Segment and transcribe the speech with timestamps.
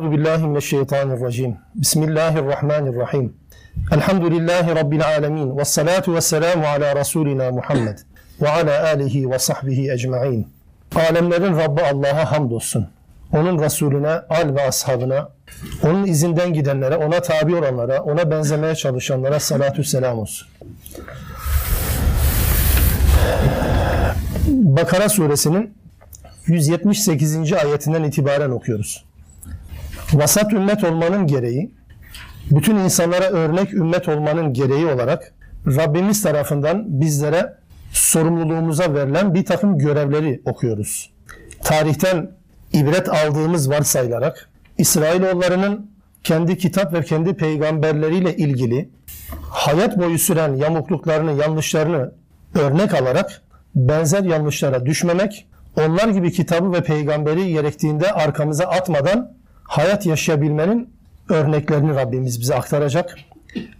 [0.00, 1.56] Euzu billahi mineşşeytanirracim.
[1.74, 3.34] Bismillahirrahmanirrahim.
[3.92, 5.58] Elhamdülillahi rabbil alamin.
[5.58, 7.98] Ves salatu vesselamu ala rasulina Muhammed
[8.42, 10.48] ve ala alihi ve sahbihi ecmaîn.
[10.94, 12.88] Alemlerin Rabbi Allah'a hamdolsun.
[13.32, 15.28] Onun Resulüne, al ve ashabına,
[15.84, 20.48] onun izinden gidenlere, ona tabi olanlara, ona benzemeye çalışanlara salatü selam olsun.
[24.48, 25.74] Bakara suresinin
[26.46, 27.52] 178.
[27.52, 29.09] ayetinden itibaren okuyoruz.
[30.12, 31.70] Vasat ümmet olmanın gereği,
[32.50, 35.32] bütün insanlara örnek ümmet olmanın gereği olarak
[35.66, 37.54] Rabbimiz tarafından bizlere
[37.92, 41.10] sorumluluğumuza verilen bir takım görevleri okuyoruz.
[41.64, 42.30] Tarihten
[42.72, 45.90] ibret aldığımız varsayılarak İsrailoğullarının
[46.24, 48.88] kendi kitap ve kendi peygamberleriyle ilgili
[49.50, 52.12] hayat boyu süren yamukluklarını, yanlışlarını
[52.54, 53.42] örnek alarak
[53.74, 55.46] benzer yanlışlara düşmemek,
[55.76, 59.39] onlar gibi kitabı ve peygamberi gerektiğinde arkamıza atmadan
[59.70, 60.90] hayat yaşayabilmenin
[61.28, 63.16] örneklerini Rabbimiz bize aktaracak.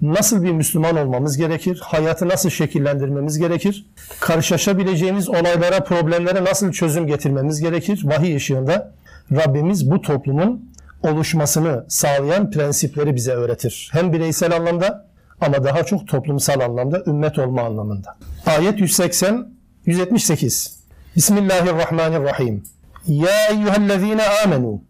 [0.03, 1.81] Nasıl bir Müslüman olmamız gerekir?
[1.83, 3.87] Hayatı nasıl şekillendirmemiz gerekir?
[4.21, 8.01] Karşılaşabileceğimiz olaylara, problemlere nasıl çözüm getirmemiz gerekir?
[8.05, 8.93] Vahiy ışığında
[9.33, 10.71] Rabbimiz bu toplumun
[11.03, 13.91] oluşmasını sağlayan prensipleri bize öğretir.
[13.93, 15.07] Hem bireysel anlamda
[15.41, 18.17] ama daha çok toplumsal anlamda, ümmet olma anlamında.
[18.47, 19.49] Ayet 180
[19.87, 20.77] 178.
[21.17, 22.65] Bismillahirrahmanirrahim.
[23.07, 24.90] Ya eyyühellezine amenu.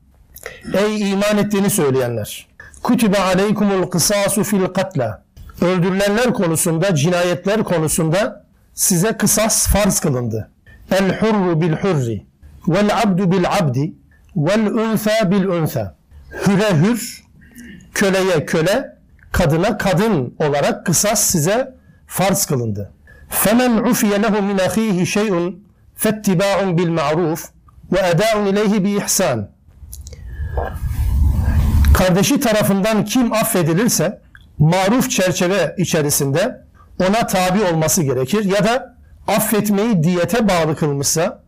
[0.74, 2.48] Ey iman ettiğini söyleyenler.
[2.84, 5.24] Kutibe aleykumul kısasu fil katla.
[5.62, 10.50] Öldürülenler konusunda, cinayetler konusunda size kısas farz kılındı.
[10.92, 12.26] El hurru bil hurri
[12.68, 13.94] vel abdu bil abdi
[14.36, 15.96] vel unsa bil unsa.
[16.48, 17.24] Hüre hür,
[17.94, 18.96] köleye köle,
[19.32, 21.76] kadına kadın olarak kısas size
[22.08, 22.92] farz kılındı.
[23.30, 25.34] فَمَنْ عُفِيَ لَهُ مِنْ أَخِيهِ شَيْءٌ
[26.02, 27.42] فَاتِّبَاعٌ بِالْمَعْرُوفِ
[27.94, 29.40] وَأَدَاءٌ إِلَيْهِ بِإِحْسَانٍ
[31.94, 34.22] Kardeşi tarafından kim affedilirse
[34.58, 36.62] maruf çerçeve içerisinde
[37.00, 38.96] ona tabi olması gerekir ya da
[39.28, 41.44] affetmeyi diyete bağlı kılmışsa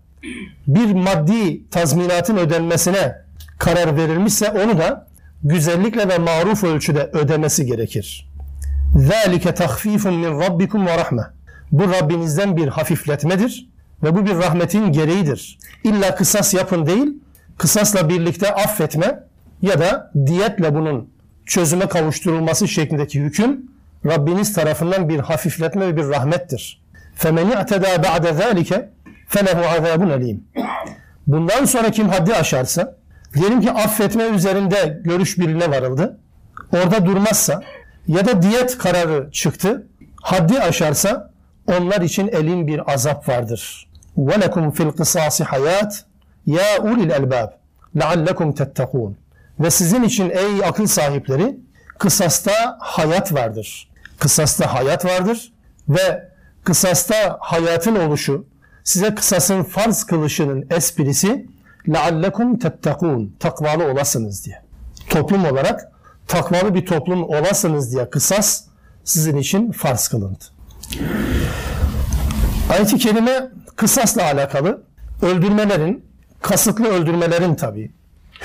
[0.68, 3.16] bir maddi tazminatın ödenmesine
[3.60, 5.08] karar verilmişse onu da
[5.44, 8.30] güzellikle ve maruf ölçüde ödemesi gerekir.
[8.96, 11.26] ذَٰلِكَ تَخْف۪يفٌ مِنْ رَبِّكُمْ وَرَحْمَةٌ
[11.72, 13.70] Bu Rabbinizden bir hafifletmedir
[14.04, 15.60] ve bu bir rahmetin gereğidir.
[15.84, 17.08] İlla kısas yapın değil,
[17.58, 19.24] kısasla birlikte affetme
[19.62, 21.10] ya da diyetle bunun
[21.46, 23.72] çözüme kavuşturulması şeklindeki hüküm
[24.06, 26.82] Rabbiniz tarafından bir hafifletme ve bir rahmettir.
[27.18, 28.86] فَمَنِ اَعْتَدَى بَعْدَ ذَٰلِكَ
[29.30, 30.38] فَلَهُ عَذَابٌ أَلِيمٌ
[31.28, 32.96] Bundan sonra kim haddi aşarsa,
[33.34, 36.20] diyelim ki affetme üzerinde görüş birine varıldı,
[36.74, 37.62] orada durmazsa
[38.08, 39.88] ya da diyet kararı çıktı,
[40.22, 41.32] haddi aşarsa
[41.68, 43.88] onlar için elin bir azap vardır.
[44.18, 46.06] وَلَكُمْ فِي الْقِصَاصِ hayat
[46.47, 47.51] ya ulil elbab
[47.97, 49.17] leallekum tettekûn.
[49.61, 51.57] Ve sizin için ey akıl sahipleri
[51.99, 53.91] kısasta hayat vardır.
[54.19, 55.53] Kısasta hayat vardır
[55.89, 56.33] ve
[56.65, 58.47] kısasta hayatın oluşu,
[58.85, 61.47] size kısasın farz kılışının esprisi
[61.89, 63.37] leallekum tettekûn.
[63.41, 64.63] Takvalı olasınız diye.
[65.11, 65.93] Toplum olarak
[66.29, 68.65] takvalı bir toplum olasınız diye kısas
[69.05, 70.45] sizin için farz kılındı.
[72.71, 74.83] Ayet-i kerime kısasla alakalı
[75.23, 76.12] öldürmelerin,
[76.43, 77.91] kasıtlı öldürmelerin tabi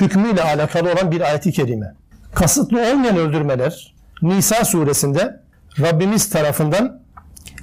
[0.02, 1.94] hükmüyle alakalı olan bir ayet-i kerime.
[2.34, 5.40] Kasıtlı olmayan öldürmeler Nisa suresinde
[5.80, 7.02] Rabbimiz tarafından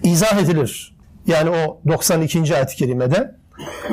[0.03, 0.95] izah edilir.
[1.27, 2.57] Yani o 92.
[2.57, 3.35] ayet-i kerimede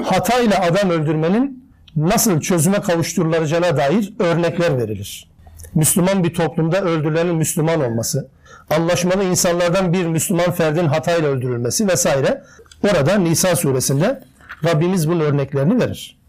[0.04, 5.32] hatayla adam öldürmenin nasıl çözüme kavuşturulacağına dair örnekler verilir.
[5.76, 8.30] Müslüman bir toplumda öldürülenin Müslüman olması,
[8.70, 12.44] anlaşmalı insanlardan bir Müslüman ferdin hatayla öldürülmesi vesaire.
[12.84, 14.24] Orada Nisa suresinde
[14.66, 16.21] Rabbimiz bunun örneklerini verir.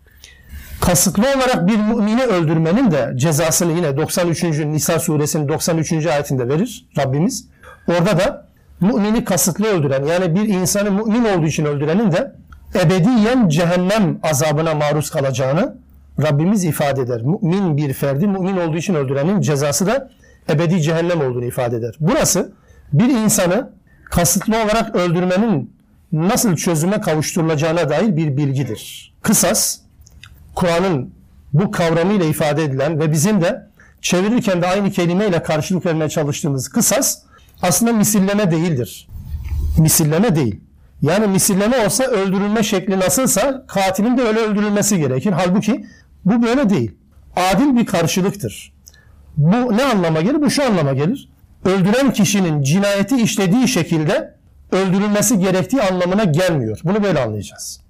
[0.83, 4.43] Kasıtlı olarak bir mümini öldürmenin de cezasını yine 93.
[4.43, 6.07] Nisa suresinin 93.
[6.07, 7.49] ayetinde verir Rabbimiz.
[7.89, 8.47] Orada da
[8.81, 12.33] mümini kasıtlı öldüren yani bir insanı mümin olduğu için öldürenin de
[12.75, 15.77] ebediyen cehennem azabına maruz kalacağını
[16.23, 17.23] Rabbimiz ifade eder.
[17.23, 20.11] Mümin bir ferdi mümin olduğu için öldürenin cezası da
[20.51, 21.95] ebedi cehennem olduğunu ifade eder.
[22.01, 22.53] Burası
[22.93, 23.71] bir insanı
[24.05, 25.73] kasıtlı olarak öldürmenin
[26.13, 29.15] nasıl çözüme kavuşturulacağına dair bir bilgidir.
[29.23, 29.82] Kısas,
[30.55, 31.15] Kur'an'ın
[31.53, 33.67] bu kavramıyla ifade edilen ve bizim de
[34.01, 37.19] çevirirken de aynı kelimeyle karşılık vermeye çalıştığımız kısas
[37.63, 39.09] aslında misilleme değildir.
[39.79, 40.61] Misilleme değil.
[41.03, 45.33] Yani misilleme olsa öldürülme şekli nasılsa katilin de öyle öldürülmesi gerekir.
[45.33, 45.85] Halbuki
[46.25, 46.91] bu böyle değil.
[47.37, 48.73] Adil bir karşılıktır.
[49.37, 50.43] Bu ne anlama gelir?
[50.43, 51.29] Bu şu anlama gelir.
[51.65, 54.35] Öldüren kişinin cinayeti işlediği şekilde
[54.73, 56.81] öldürülmesi gerektiği anlamına gelmiyor.
[56.85, 57.81] Bunu böyle anlayacağız.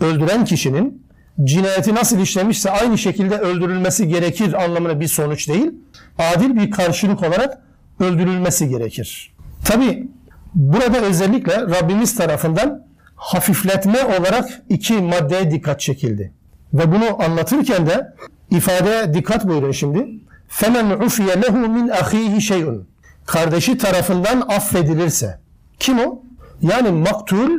[0.00, 1.02] Öldüren kişinin
[1.43, 5.71] cinayeti nasıl işlemişse aynı şekilde öldürülmesi gerekir anlamına bir sonuç değil.
[6.17, 7.61] Adil bir karşılık olarak
[7.99, 9.33] öldürülmesi gerekir.
[9.65, 10.07] Tabi
[10.55, 12.85] burada özellikle Rabbimiz tarafından
[13.15, 16.33] hafifletme olarak iki maddeye dikkat çekildi.
[16.73, 18.13] Ve bunu anlatırken de
[18.51, 20.07] ifadeye dikkat buyurun şimdi.
[20.49, 22.81] فَمَنْ عُفِيَ لَهُ مِنْ اَخِيهِ شَيْءٌ
[23.25, 25.39] Kardeşi tarafından affedilirse.
[25.79, 26.23] Kim o?
[26.61, 27.49] Yani maktul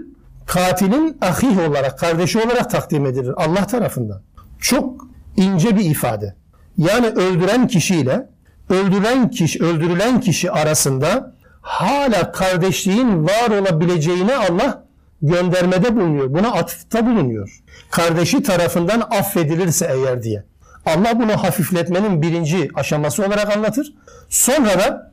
[0.50, 4.22] katilin ahih olarak, kardeşi olarak takdim edilir Allah tarafından.
[4.60, 5.07] Çok
[5.38, 6.36] ince bir ifade.
[6.78, 8.30] Yani öldüren kişiyle
[8.69, 14.84] öldürülen kişi, öldürülen kişi arasında hala kardeşliğin var olabileceğine Allah
[15.22, 16.34] göndermede bulunuyor.
[16.34, 17.60] Buna atıfta bulunuyor.
[17.92, 20.44] Kardeşi tarafından affedilirse eğer diye.
[20.86, 23.94] Allah bunu hafifletmenin birinci aşaması olarak anlatır.
[24.30, 25.12] Sonra da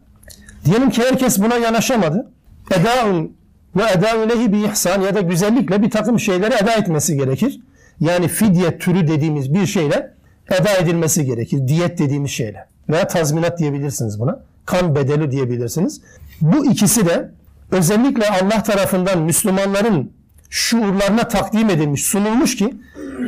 [0.65, 2.27] diyelim ki herkes buna yanaşamadı.
[2.71, 3.37] Edaun
[3.76, 7.61] ve edâ lehi bi ihsan ya da güzellikle bir takım şeyleri eda etmesi gerekir.
[8.00, 10.14] Yani fidye türü dediğimiz bir şeyle
[10.50, 11.69] eda edilmesi gerekir.
[11.69, 12.67] Diyet dediğimiz şeyle.
[12.88, 14.40] Veya tazminat diyebilirsiniz buna.
[14.67, 16.00] Kan bedeli diyebilirsiniz.
[16.40, 17.31] Bu ikisi de
[17.70, 20.12] özellikle Allah tarafından Müslümanların
[20.50, 22.75] şuurlarına takdim edilmiş, sunulmuş ki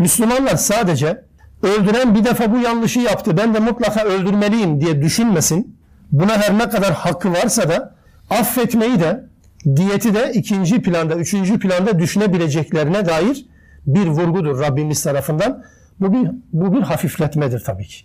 [0.01, 1.23] Müslümanlar sadece
[1.63, 5.77] öldüren bir defa bu yanlışı yaptı ben de mutlaka öldürmeliyim diye düşünmesin.
[6.13, 7.95] Buna her ne kadar hakkı varsa da
[8.31, 9.28] affetmeyi de
[9.77, 13.47] diyeti de ikinci planda, üçüncü planda düşünebileceklerine dair
[13.87, 15.65] bir vurgudur Rabbimiz tarafından.
[16.01, 18.05] Bu bir, bu bir hafifletmedir tabii ki.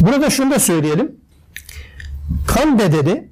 [0.00, 1.16] Burada şunu da söyleyelim.
[2.46, 3.28] Kan bedeli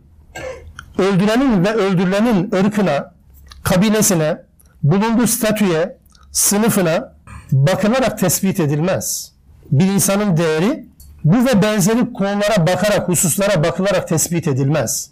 [0.99, 3.15] öldürenin ve öldürülenin ırkına,
[3.63, 4.39] kabilesine,
[4.83, 5.97] bulunduğu statüye,
[6.33, 7.15] sınıfına
[7.53, 9.33] bakılarak tespit edilmez.
[9.71, 10.87] Bir insanın değeri
[11.25, 15.11] bu ve benzeri konulara bakarak, hususlara bakılarak tespit edilmez.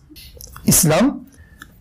[0.67, 1.25] İslam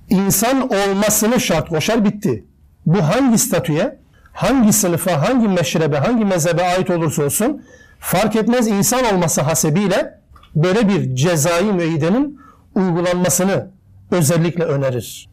[0.09, 2.43] insan olmasını şart koşar bitti.
[2.85, 3.97] Bu hangi statüye,
[4.33, 7.61] hangi sınıfa, hangi meşrebe, hangi mezhebe ait olursa olsun
[7.99, 10.19] fark etmez insan olması hasebiyle
[10.55, 12.39] böyle bir cezai müeyyidenin
[12.75, 13.67] uygulanmasını
[14.11, 15.29] özellikle önerir.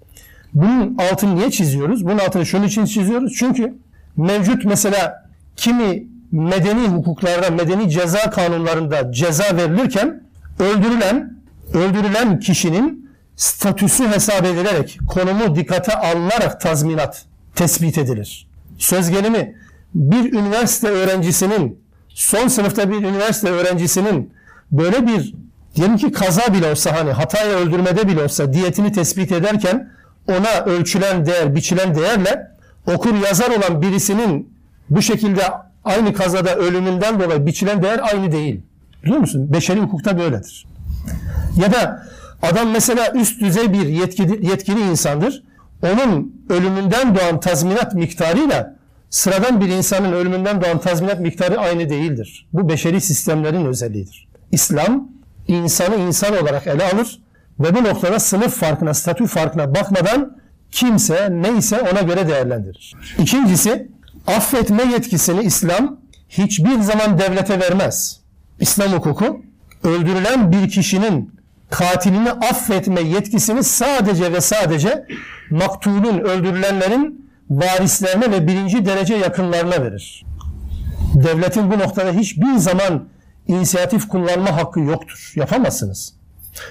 [0.54, 2.04] Bunun altını niye çiziyoruz?
[2.04, 3.32] Bunun altını şunun için çiziyoruz.
[3.36, 3.74] Çünkü
[4.16, 10.22] mevcut mesela kimi medeni hukuklarda, medeni ceza kanunlarında ceza verilirken
[10.58, 11.36] öldürülen
[11.74, 13.01] öldürülen kişinin
[13.42, 17.24] statüsü hesap edilerek, konumu dikkate alınarak tazminat
[17.54, 18.48] tespit edilir.
[18.78, 19.54] Söz gelimi
[19.94, 24.32] bir üniversite öğrencisinin, son sınıfta bir üniversite öğrencisinin
[24.72, 25.34] böyle bir
[25.74, 29.90] diyelim ki kaza bile olsa hani hataya öldürmede bile olsa diyetini tespit ederken
[30.28, 32.50] ona ölçülen değer, biçilen değerle
[32.94, 34.52] okur yazar olan birisinin
[34.90, 35.42] bu şekilde
[35.84, 38.60] aynı kazada ölümünden dolayı biçilen değer aynı değil.
[39.04, 39.52] Biliyor musun?
[39.52, 40.66] Beşeri hukukta böyledir.
[41.56, 42.06] Ya da
[42.42, 45.42] Adam mesela üst düzey bir yetkili, yetkili insandır.
[45.82, 48.76] Onun ölümünden doğan tazminat miktarıyla
[49.10, 52.48] sıradan bir insanın ölümünden doğan tazminat miktarı aynı değildir.
[52.52, 54.28] Bu beşeri sistemlerin özelliğidir.
[54.52, 55.08] İslam
[55.48, 57.20] insanı insan olarak ele alır
[57.60, 60.36] ve bu noktada sınıf farkına, statü farkına bakmadan
[60.70, 62.94] kimse neyse ona göre değerlendirir.
[63.18, 63.88] İkincisi
[64.26, 68.20] affetme yetkisini İslam hiçbir zaman devlete vermez.
[68.60, 69.42] İslam hukuku
[69.84, 71.41] öldürülen bir kişinin
[71.72, 75.06] katilini affetme yetkisini sadece ve sadece
[75.50, 80.24] maktulun, öldürülenlerin varislerine ve birinci derece yakınlarına verir.
[81.14, 83.08] Devletin bu noktada hiçbir zaman
[83.46, 85.32] inisiyatif kullanma hakkı yoktur.
[85.36, 86.14] Yapamazsınız.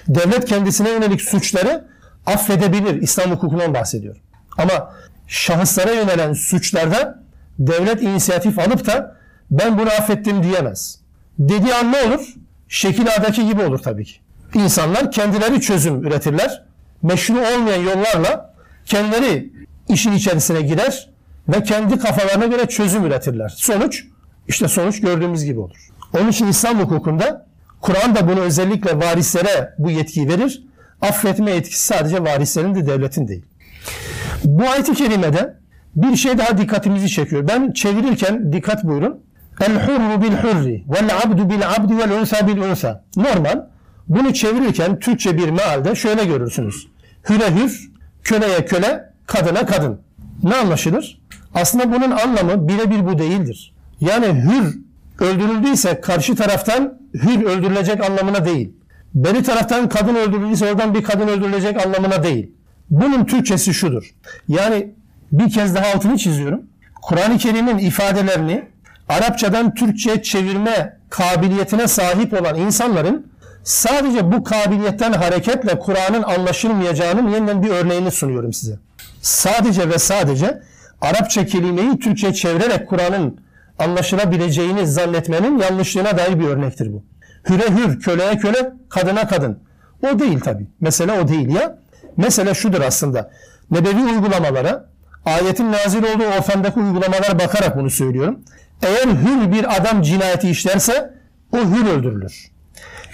[0.07, 1.87] Devlet kendisine yönelik suçları
[2.25, 3.01] affedebilir.
[3.01, 4.21] İslam hukukundan bahsediyorum.
[4.57, 4.93] Ama
[5.27, 7.23] şahıslara yönelen suçlarda
[7.59, 9.15] devlet inisiyatif alıp da
[9.51, 10.99] ben bunu affettim diyemez.
[11.39, 12.33] Dediği an ne olur?
[12.67, 14.21] Şekil A'daki gibi olur tabii ki
[14.53, 16.63] insanlar kendileri çözüm üretirler.
[17.01, 18.53] Meşru olmayan yollarla
[18.85, 19.53] kendileri
[19.89, 21.09] işin içerisine girer
[21.49, 23.49] ve kendi kafalarına göre çözüm üretirler.
[23.49, 24.05] Sonuç
[24.47, 25.89] işte sonuç gördüğümüz gibi olur.
[26.17, 27.45] Onun için İslam hukukunda
[27.81, 30.63] Kur'an da bunu özellikle varislere bu yetkiyi verir.
[31.01, 33.45] Affetme yetkisi sadece varislerin de devletin değil.
[34.43, 35.57] Bu ayet-i kerimede
[35.95, 37.47] bir şey daha dikkatimizi çekiyor.
[37.47, 39.19] Ben çevirirken dikkat buyurun.
[39.61, 43.03] El hurru bil hurri vel abdu bil abdi vel unsa bil unsa.
[43.15, 43.65] Normal
[44.15, 46.87] bunu çevirirken Türkçe bir mealde şöyle görürsünüz.
[47.29, 47.91] Hüre hür,
[48.23, 50.01] köleye köle, kadına kadın.
[50.43, 51.21] Ne anlaşılır?
[51.53, 53.73] Aslında bunun anlamı birebir bu değildir.
[54.01, 54.79] Yani hür
[55.19, 58.73] öldürüldüyse karşı taraftan hür öldürülecek anlamına değil.
[59.13, 62.51] Beri taraftan kadın öldürüldüyse oradan bir kadın öldürülecek anlamına değil.
[62.89, 64.11] Bunun Türkçesi şudur.
[64.47, 64.91] Yani
[65.31, 66.61] bir kez daha altını çiziyorum.
[67.01, 68.63] Kur'an-ı Kerim'in ifadelerini
[69.09, 73.30] Arapçadan Türkçe çevirme kabiliyetine sahip olan insanların
[73.63, 78.79] Sadece bu kabiliyetten hareketle Kur'an'ın anlaşılmayacağının yeniden bir örneğini sunuyorum size.
[79.21, 80.61] Sadece ve sadece
[81.01, 83.37] Arapça kelimeyi Türkçe çevirerek Kur'an'ın
[83.79, 87.03] anlaşılabileceğini zannetmenin yanlışlığına dair bir örnektir bu.
[87.49, 89.59] Hüre hür, köleye köle, kadına kadın.
[90.03, 90.67] O değil tabi.
[90.81, 91.77] Mesele o değil ya.
[92.17, 93.31] Mesele şudur aslında.
[93.71, 94.85] Nebevi uygulamalara,
[95.25, 98.39] ayetin nazil olduğu ortamdaki uygulamalara bakarak bunu söylüyorum.
[98.81, 101.13] Eğer hür bir adam cinayeti işlerse
[101.51, 102.51] o hür öldürülür.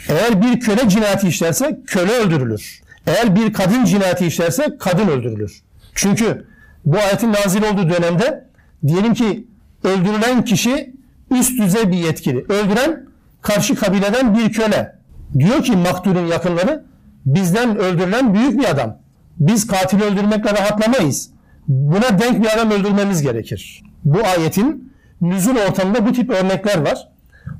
[0.09, 2.81] Eğer bir köle cinayeti işlerse köle öldürülür.
[3.07, 5.61] Eğer bir kadın cinayeti işlerse kadın öldürülür.
[5.95, 6.47] Çünkü
[6.85, 8.47] bu ayetin nazil olduğu dönemde
[8.87, 9.47] diyelim ki
[9.83, 10.93] öldürülen kişi
[11.31, 12.45] üst düzey bir yetkili.
[12.49, 13.07] Öldüren
[13.41, 14.95] karşı kabileden bir köle.
[15.39, 16.83] Diyor ki maktulün yakınları
[17.25, 18.97] bizden öldürülen büyük bir adam.
[19.39, 21.29] Biz katili öldürmekle rahatlamayız.
[21.67, 23.83] Buna denk bir adam öldürmemiz gerekir.
[24.03, 27.07] Bu ayetin nüzul ortamında bu tip örnekler var.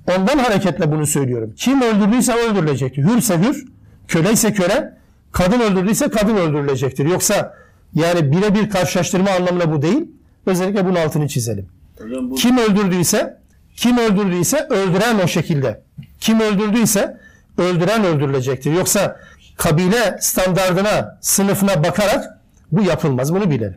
[0.08, 1.54] Ondan hareketle bunu söylüyorum.
[1.58, 3.04] Kim öldürdüyse öldürülecektir.
[3.04, 3.66] Hürse hür,
[4.08, 4.98] köle ise köle,
[5.32, 7.06] kadın öldürdüyse kadın öldürülecektir.
[7.06, 7.54] Yoksa
[7.94, 10.12] yani birebir karşılaştırma anlamına bu değil.
[10.46, 11.70] Özellikle bunun altını çizelim.
[12.00, 12.36] Hocam bu...
[12.36, 13.38] Kim öldürdüyse,
[13.76, 15.82] kim öldürdüyse öldüren o şekilde.
[16.20, 17.18] Kim öldürdüyse
[17.58, 18.72] öldüren öldürülecektir.
[18.72, 19.20] Yoksa
[19.58, 22.40] kabile standardına, sınıfına bakarak
[22.72, 23.34] bu yapılmaz.
[23.34, 23.76] Bunu bilelim.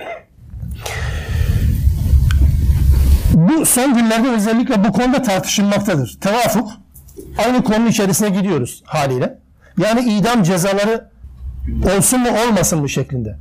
[3.50, 6.18] Bu son günlerde özellikle bu konuda tartışılmaktadır.
[6.20, 6.70] Tevafuk.
[7.38, 9.38] Aynı konu içerisine gidiyoruz haliyle.
[9.78, 11.10] Yani idam cezaları
[11.96, 13.38] olsun mu olmasın mı şeklinde.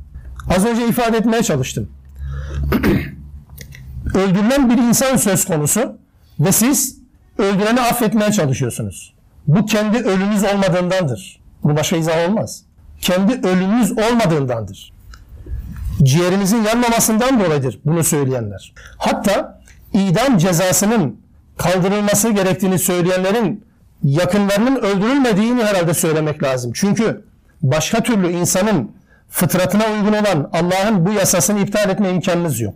[0.56, 1.90] Az önce ifade etmeye çalıştım.
[4.14, 5.96] Öldürülen bir insan söz konusu
[6.40, 6.98] ve siz
[7.38, 9.14] öldüreni affetmeye çalışıyorsunuz.
[9.46, 11.40] Bu kendi ölümünüz olmadığındandır.
[11.64, 12.62] Bu başka izah olmaz.
[13.00, 14.92] Kendi ölümünüz olmadığındandır.
[16.02, 18.72] Ciğerinizin yanmamasından dolayıdır bunu söyleyenler.
[18.98, 19.59] Hatta
[19.92, 21.20] idam cezasının
[21.58, 23.64] kaldırılması gerektiğini söyleyenlerin
[24.04, 26.72] yakınlarının öldürülmediğini herhalde söylemek lazım.
[26.74, 27.24] Çünkü
[27.62, 28.90] başka türlü insanın
[29.30, 32.74] fıtratına uygun olan Allah'ın bu yasasını iptal etme imkanınız yok.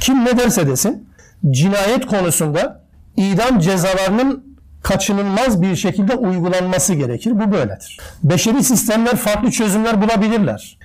[0.00, 1.08] Kim ne derse desin
[1.50, 2.82] cinayet konusunda
[3.16, 7.30] idam cezalarının kaçınılmaz bir şekilde uygulanması gerekir.
[7.30, 7.98] Bu böyledir.
[8.22, 10.78] Beşeri sistemler farklı çözümler bulabilirler.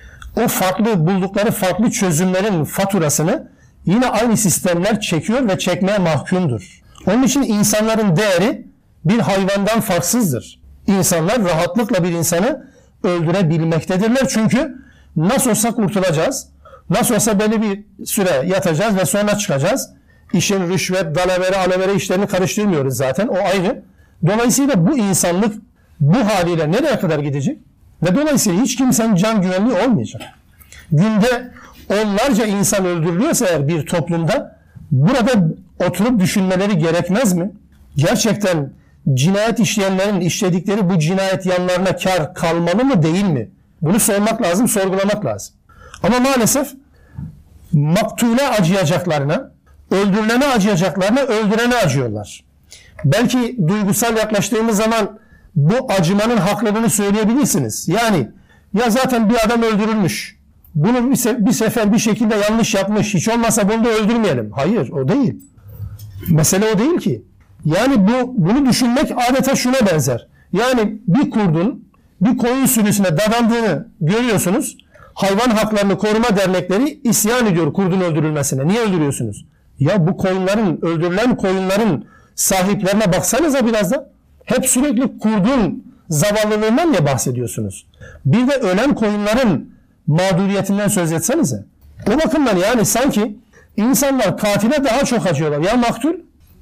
[0.44, 3.48] O farklı buldukları farklı çözümlerin faturasını
[3.88, 6.82] yine aynı sistemler çekiyor ve çekmeye mahkumdur.
[7.06, 8.66] Onun için insanların değeri
[9.04, 10.60] bir hayvandan farksızdır.
[10.86, 12.66] İnsanlar rahatlıkla bir insanı
[13.04, 14.28] öldürebilmektedirler.
[14.28, 14.76] Çünkü
[15.16, 16.48] nasıl olsa kurtulacağız.
[16.90, 19.90] Nasıl olsa belli bir süre yatacağız ve sonra çıkacağız.
[20.32, 23.28] İşin rüşvet, dalavere, alevere işlerini karıştırmıyoruz zaten.
[23.28, 23.82] O ayrı.
[24.26, 25.54] Dolayısıyla bu insanlık
[26.00, 27.58] bu haliyle nereye kadar gidecek?
[28.02, 30.22] Ve dolayısıyla hiç kimsenin can güvenliği olmayacak.
[30.92, 31.50] Günde
[31.90, 34.58] onlarca insan öldürülüyorsa eğer bir toplumda
[34.90, 35.32] burada
[35.86, 37.50] oturup düşünmeleri gerekmez mi?
[37.96, 38.70] Gerçekten
[39.14, 43.48] cinayet işleyenlerin işledikleri bu cinayet yanlarına kar kalmalı mı değil mi?
[43.82, 45.54] Bunu sormak lazım, sorgulamak lazım.
[46.02, 46.72] Ama maalesef
[47.72, 49.50] maktule acıyacaklarına,
[49.90, 52.44] öldürülene acıyacaklarına öldürene acıyorlar.
[53.04, 55.18] Belki duygusal yaklaştığımız zaman
[55.56, 57.88] bu acımanın haklılığını söyleyebilirsiniz.
[57.88, 58.28] Yani
[58.74, 60.37] ya zaten bir adam öldürülmüş.
[60.78, 63.14] Bunu bir, se bir sefer bir şekilde yanlış yapmış.
[63.14, 64.50] Hiç olmazsa bunu da öldürmeyelim.
[64.52, 65.34] Hayır o değil.
[66.28, 67.22] Mesele o değil ki.
[67.64, 70.26] Yani bu bunu düşünmek adeta şuna benzer.
[70.52, 71.84] Yani bir kurdun
[72.20, 74.76] bir koyun sürüsüne dadandığını görüyorsunuz.
[75.14, 78.68] Hayvan Haklarını Koruma Dernekleri isyan ediyor kurdun öldürülmesine.
[78.68, 79.46] Niye öldürüyorsunuz?
[79.78, 82.04] Ya bu koyunların, öldürülen koyunların
[82.34, 84.10] sahiplerine baksanıza biraz da.
[84.44, 87.86] Hep sürekli kurdun zavallılığından niye bahsediyorsunuz?
[88.24, 89.64] Bir de ölen koyunların
[90.08, 91.64] mağduriyetinden söz etsenize.
[92.08, 93.36] O bakımdan yani sanki
[93.76, 95.60] insanlar katile daha çok acıyorlar.
[95.60, 96.14] Ya maktul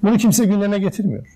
[0.02, 1.26] bunu kimse gündeme getirmiyor.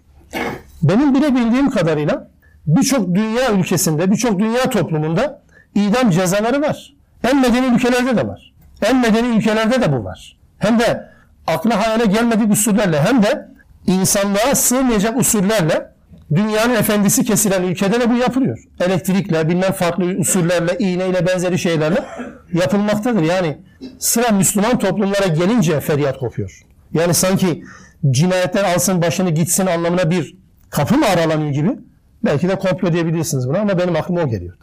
[0.82, 2.28] Benim bilebildiğim kadarıyla
[2.66, 5.42] birçok dünya ülkesinde, birçok dünya toplumunda
[5.74, 6.94] idam cezaları var.
[7.24, 8.52] En medeni ülkelerde de var.
[8.82, 10.36] En medeni ülkelerde de bu var.
[10.58, 11.10] Hem de
[11.46, 13.48] akla hayale gelmedik usullerle hem de
[13.86, 15.89] insanlığa sığmayacak usullerle
[16.34, 18.64] dünyanın efendisi kesilen ülkede de bu yapılıyor.
[18.80, 22.04] Elektrikle, bilmem farklı usullerle, iğneyle benzeri şeylerle
[22.52, 23.22] yapılmaktadır.
[23.22, 23.58] Yani
[23.98, 26.62] sıra Müslüman toplumlara gelince feryat kopuyor.
[26.92, 27.64] Yani sanki
[28.10, 30.36] cinayetler alsın başını gitsin anlamına bir
[30.70, 31.78] kapı mı aralanıyor gibi.
[32.24, 34.54] Belki de komplo diyebilirsiniz buna ama benim aklıma o geliyor.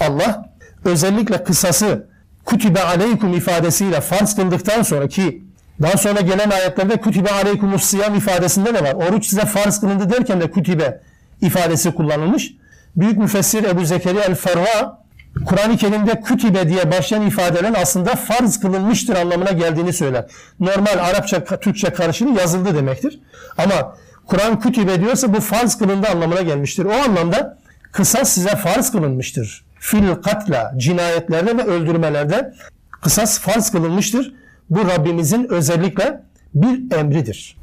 [0.00, 0.52] Allah
[0.84, 2.06] özellikle kısası
[2.44, 5.42] kutibe aleykum ifadesiyle farz kıldıktan sonra ki
[5.82, 8.94] daha sonra gelen ayetlerde kutibe aleykumus siyam ifadesinde de var.
[8.94, 11.00] Oruç size farz kılındı derken de kutibe
[11.40, 12.52] ifadesi kullanılmış.
[12.96, 15.00] Büyük müfessir Ebu Zekeriya el-Ferva
[15.46, 20.26] Kur'an-ı Kerim'de kütibe diye başlayan ifadelerin aslında farz kılınmıştır anlamına geldiğini söyler.
[20.60, 23.20] Normal Arapça, Türkçe karşılığı yazıldı demektir.
[23.58, 23.96] Ama
[24.26, 26.84] Kur'an kütibe diyorsa bu farz kılındı anlamına gelmiştir.
[26.84, 27.58] O anlamda
[27.92, 29.64] kısas size farz kılınmıştır.
[29.78, 32.54] Fil katla, cinayetlerde ve öldürmelerde
[33.02, 34.34] kısas farz kılınmıştır.
[34.70, 36.22] Bu Rabbimizin özellikle
[36.54, 37.56] bir emridir.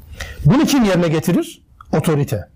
[0.44, 1.62] Bunu kim yerine getirir?
[1.96, 2.48] Otorite.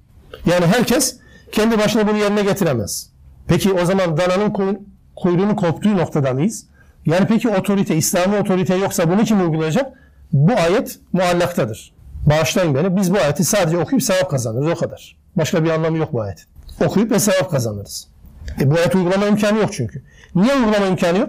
[0.47, 1.17] Yani herkes
[1.53, 3.11] kendi başına bunu yerine getiremez.
[3.49, 4.79] Peki o zaman dananın
[5.17, 6.67] kuyruğunu koptuğu noktada mıyız?
[7.07, 9.93] Yani peki otorite, İslami otorite yoksa bunu kim uygulayacak?
[10.33, 11.93] Bu ayet muallaktadır.
[12.27, 12.97] Bağışlayın beni.
[12.97, 15.17] Biz bu ayeti sadece okuyup sevap kazanırız o kadar.
[15.37, 16.47] Başka bir anlamı yok bu ayet.
[16.87, 18.09] Okuyup ve sevap kazanırız.
[18.61, 20.03] E bu ayet uygulama imkanı yok çünkü.
[20.35, 21.29] Niye uygulama imkanı yok?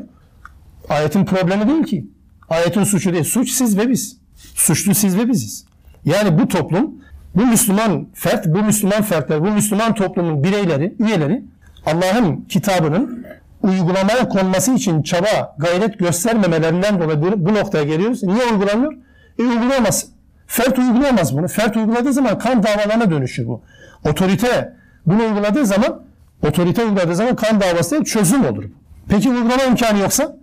[0.89, 2.07] Ayetin problemi değil ki.
[2.53, 3.23] Ayetin suçu değil.
[3.23, 4.17] Suç siz ve biz.
[4.55, 5.65] Suçlu siz ve biziz.
[6.05, 6.91] Yani bu toplum,
[7.35, 11.43] bu Müslüman fert, bu Müslüman fertler, bu Müslüman toplumun bireyleri, üyeleri
[11.85, 13.25] Allah'ın kitabının
[13.63, 18.23] uygulamaya konması için çaba, gayret göstermemelerinden dolayı bu, noktaya geliyoruz.
[18.23, 18.93] Niye uygulanmıyor?
[19.39, 20.05] E uygulayamaz.
[20.47, 21.47] Fert uygulayamaz bunu.
[21.47, 23.61] Fert uyguladığı zaman kan davalarına dönüşür bu.
[24.09, 24.73] Otorite
[25.05, 26.01] bunu uyguladığı zaman
[26.47, 28.63] otorite uyguladığı zaman kan davası çözüm olur.
[29.09, 30.42] Peki uygulama imkanı yoksa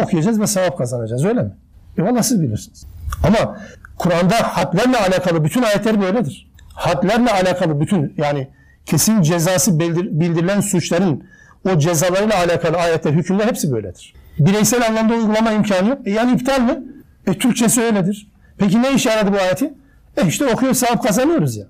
[0.00, 1.50] okuyacağız ve sevap kazanacağız öyle mi?
[1.98, 2.86] E valla siz bilirsiniz.
[3.24, 3.58] Ama
[3.98, 6.50] Kur'an'da hadlerle alakalı bütün ayetler böyledir.
[6.74, 8.48] Hadlerle alakalı bütün yani
[8.86, 11.24] kesin cezası bildirilen suçların
[11.68, 14.14] o cezalarıyla alakalı ayetler, hükümler hepsi böyledir.
[14.38, 15.98] Bireysel anlamda uygulama imkanı yok.
[16.06, 16.82] E yani iptal mi?
[17.26, 18.30] E Türkçesi öyledir.
[18.58, 19.74] Peki ne işe yaradı bu ayeti?
[20.16, 21.66] E işte okuyor sevap kazanıyoruz ya.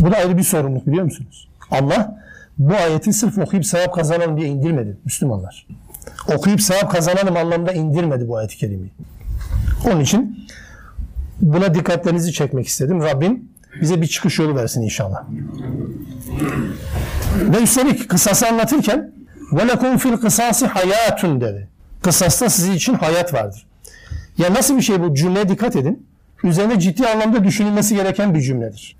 [0.00, 1.48] Bu da ayrı bir sorumluluk biliyor musunuz?
[1.70, 2.22] Allah
[2.58, 5.66] bu ayeti sırf okuyup sevap kazanalım diye indirmedi Müslümanlar
[6.35, 8.91] Okuyup sevap kazanalım anlamda indirmedi bu ayeti kerimeyi.
[9.85, 10.47] Onun için
[11.41, 13.01] buna dikkatlerinizi çekmek istedim.
[13.01, 13.43] Rabbim
[13.81, 15.23] bize bir çıkış yolu versin inşallah.
[17.35, 19.11] Ve üstelik kısası anlatırken
[19.51, 21.67] وَلَكُمْ fil kısası hayatun dedi.
[22.01, 23.65] Kısasta sizin için hayat vardır.
[24.37, 25.15] Ya nasıl bir şey bu?
[25.15, 26.07] Cümleye dikkat edin.
[26.43, 28.95] Üzerine ciddi anlamda düşünülmesi gereken bir cümledir.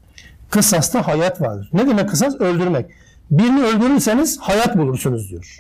[0.50, 1.70] Kısasta hayat vardır.
[1.74, 2.36] Ne demek kısas?
[2.36, 2.86] Öldürmek.
[3.32, 5.60] Birini öldürürseniz hayat bulursunuz diyor.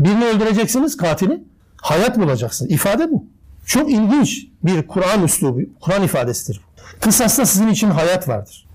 [0.00, 1.44] Birini öldüreceksiniz katili.
[1.76, 2.70] Hayat bulacaksınız.
[2.70, 3.24] İfade bu.
[3.66, 6.60] Çok ilginç bir Kur'an üslubu, Kur'an ifadesidir.
[7.00, 8.66] Kısasta sizin için hayat vardır.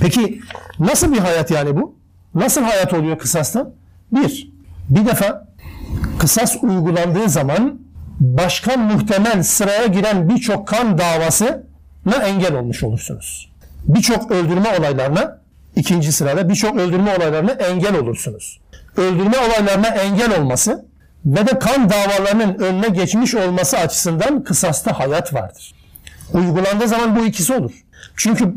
[0.00, 0.40] Peki
[0.78, 1.94] nasıl bir hayat yani bu?
[2.34, 3.72] Nasıl hayat oluyor kısasta?
[4.12, 4.52] Bir,
[4.88, 5.48] bir defa
[6.18, 7.78] kısas uygulandığı zaman
[8.20, 13.50] başka muhtemel sıraya giren birçok kan davasına engel olmuş olursunuz.
[13.88, 15.38] Birçok öldürme olaylarına
[15.76, 18.60] ikinci sırada birçok öldürme olaylarına engel olursunuz.
[18.96, 20.84] Öldürme olaylarına engel olması
[21.26, 25.74] ve de kan davalarının önüne geçmiş olması açısından kısasta hayat vardır.
[26.32, 27.72] Uygulandığı zaman bu ikisi olur.
[28.16, 28.54] Çünkü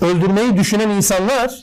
[0.00, 1.54] öldürmeyi düşünen insanlar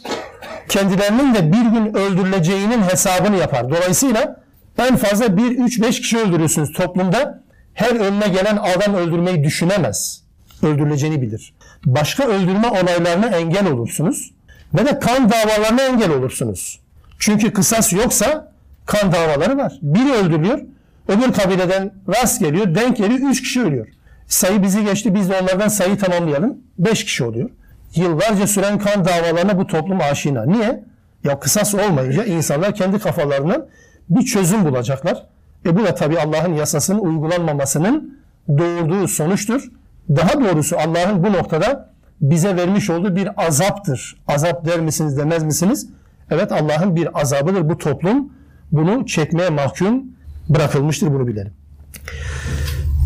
[0.69, 3.69] kendilerinin de bir gün öldürüleceğinin hesabını yapar.
[3.69, 4.41] Dolayısıyla
[4.77, 7.43] en fazla 1, 3, 5 kişi öldürüyorsunuz toplumda.
[7.73, 10.23] Her önüne gelen adam öldürmeyi düşünemez.
[10.63, 11.53] Öldürüleceğini bilir.
[11.85, 14.31] Başka öldürme olaylarına engel olursunuz.
[14.73, 16.79] Ve de kan davalarına engel olursunuz.
[17.19, 18.51] Çünkü kısas yoksa
[18.85, 19.79] kan davaları var.
[19.81, 20.59] Biri öldürülüyor,
[21.07, 23.87] öbür kabileden rast geliyor, denk geliyor, üç kişi ölüyor.
[24.27, 26.57] Sayı bizi geçti, biz de onlardan sayı tamamlayalım.
[26.79, 27.49] Beş kişi oluyor.
[27.95, 30.45] Yıllarca süren kan davalarına bu toplum aşina.
[30.45, 30.83] Niye?
[31.23, 33.65] Ya kısas olmayınca insanlar kendi kafalarından
[34.09, 35.25] bir çözüm bulacaklar.
[35.65, 38.19] E bu da tabi Allah'ın yasasının uygulanmamasının
[38.57, 39.71] doğurduğu sonuçtur.
[40.09, 41.89] Daha doğrusu Allah'ın bu noktada
[42.21, 44.17] bize vermiş olduğu bir azaptır.
[44.27, 45.89] Azap der misiniz demez misiniz?
[46.31, 48.31] Evet Allah'ın bir azabıdır bu toplum.
[48.71, 50.03] Bunu çekmeye mahkum
[50.49, 51.53] bırakılmıştır bunu bilelim.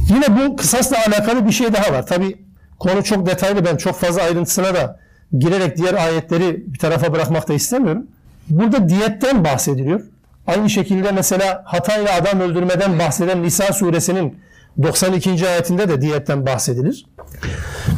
[0.10, 2.08] Yine bu kısasla alakalı bir şey daha var.
[2.08, 2.46] Tabi
[2.80, 5.00] konu çok detaylı ben çok fazla ayrıntısına da
[5.40, 8.08] girerek diğer ayetleri bir tarafa bırakmak da istemiyorum.
[8.50, 10.02] Burada diyetten bahsediliyor.
[10.48, 14.38] Aynı şekilde mesela hatayla adam öldürmeden bahseden Nisa suresinin
[14.84, 15.48] 92.
[15.48, 17.06] ayetinde de diyetten bahsedilir.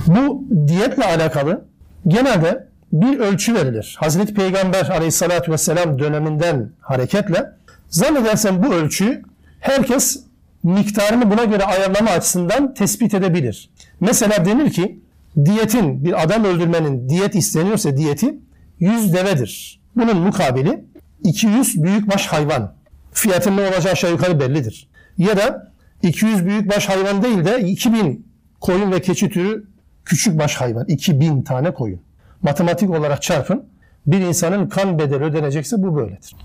[0.08, 1.66] Bu diyetle alakalı
[2.08, 3.96] genelde bir ölçü verilir.
[4.00, 7.52] Hazreti Peygamber aleyhissalatü vesselam döneminden hareketle
[7.90, 9.24] zannedersem bu ölçü
[9.60, 10.24] herkes
[10.64, 13.70] miktarını buna göre ayarlama açısından tespit edebilir.
[14.00, 15.00] Mesela denir ki
[15.46, 18.36] diyetin bir adam öldürmenin diyet isteniyorsa diyeti
[18.80, 19.82] 100 devedir.
[19.96, 20.86] Bunun mukabili
[21.24, 22.74] 200 büyükbaş hayvan.
[23.14, 24.88] Fiyatın ne olacağı aşağı yukarı bellidir.
[25.18, 25.72] Ya da
[26.04, 28.28] 200 büyükbaş hayvan değil de 2000
[28.62, 29.66] koyun ve keçi türü
[30.06, 30.86] küçük baş hayvan.
[30.88, 32.02] 2000 tane koyun.
[32.44, 33.66] Matematik olarak çarpın.
[34.08, 36.36] Bir insanın kan bedeli ödenecekse bu böyledir.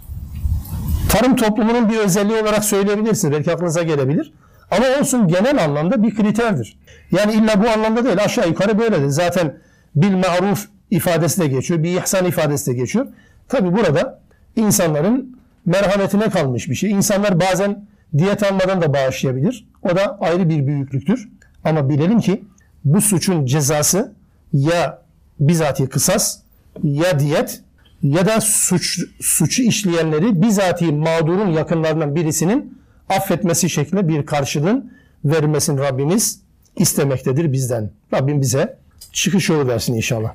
[1.09, 3.35] Tarım toplumunun bir özelliği olarak söyleyebilirsiniz.
[3.35, 4.33] Belki aklınıza gelebilir.
[4.71, 6.79] Ama olsun genel anlamda bir kriterdir.
[7.13, 9.09] Yani illa bu anlamda değil aşağı yukarı böyledir.
[9.09, 9.59] Zaten
[9.97, 11.83] bil ma'ruf ifadesi de geçiyor.
[11.83, 13.07] Bir ihsan ifadesi de geçiyor.
[13.49, 14.21] Tabi burada
[14.57, 16.91] insanların merhametine kalmış bir şey.
[16.91, 17.85] İnsanlar bazen
[18.19, 19.69] diyet almadan da bağışlayabilir.
[19.83, 21.29] O da ayrı bir büyüklüktür.
[21.65, 22.45] Ama bilelim ki
[22.85, 24.13] bu suçun cezası
[24.53, 25.03] ya
[25.41, 26.39] bizatihi kısas
[26.83, 27.63] ya diyet
[28.03, 34.93] ya da suç suçu işleyenleri bizatihi mağdurun yakınlarından birisinin affetmesi şeklinde bir karşılığın
[35.25, 36.41] verilmesini Rabbimiz
[36.77, 37.91] istemektedir bizden.
[38.15, 38.77] Rabbim bize
[39.13, 40.35] çıkış yolu versin inşallah.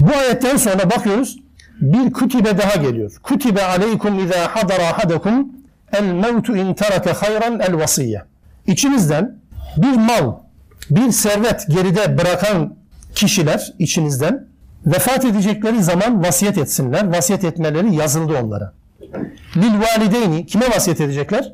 [0.00, 1.38] Bu ayetten sonra bakıyoruz
[1.80, 3.12] bir kutibe daha geliyor.
[3.22, 5.48] Kutibe aleykum izâ hadara ahadakum
[5.92, 8.22] el mevtu in tereke hayran el vasiyye.
[8.66, 9.41] İçinizden
[9.76, 10.34] bir mal,
[10.90, 12.74] bir servet geride bırakan
[13.14, 14.46] kişiler içinizden
[14.86, 17.16] vefat edecekleri zaman vasiyet etsinler.
[17.16, 18.72] Vasiyet etmeleri yazıldı onlara.
[19.56, 21.52] Lil valideyni kime vasiyet edecekler?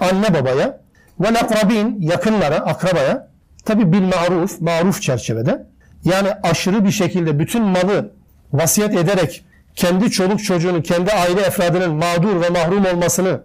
[0.00, 0.80] Anne babaya
[1.20, 3.28] ve akrabin yakınlara, akrabaya
[3.64, 5.66] tabi bil maruf, maruf çerçevede
[6.04, 8.10] yani aşırı bir şekilde bütün malı
[8.52, 9.44] vasiyet ederek
[9.76, 13.40] kendi çoluk çocuğunu, kendi aile efradının mağdur ve mahrum olmasını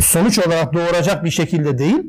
[0.00, 2.02] sonuç olarak doğuracak bir şekilde değil,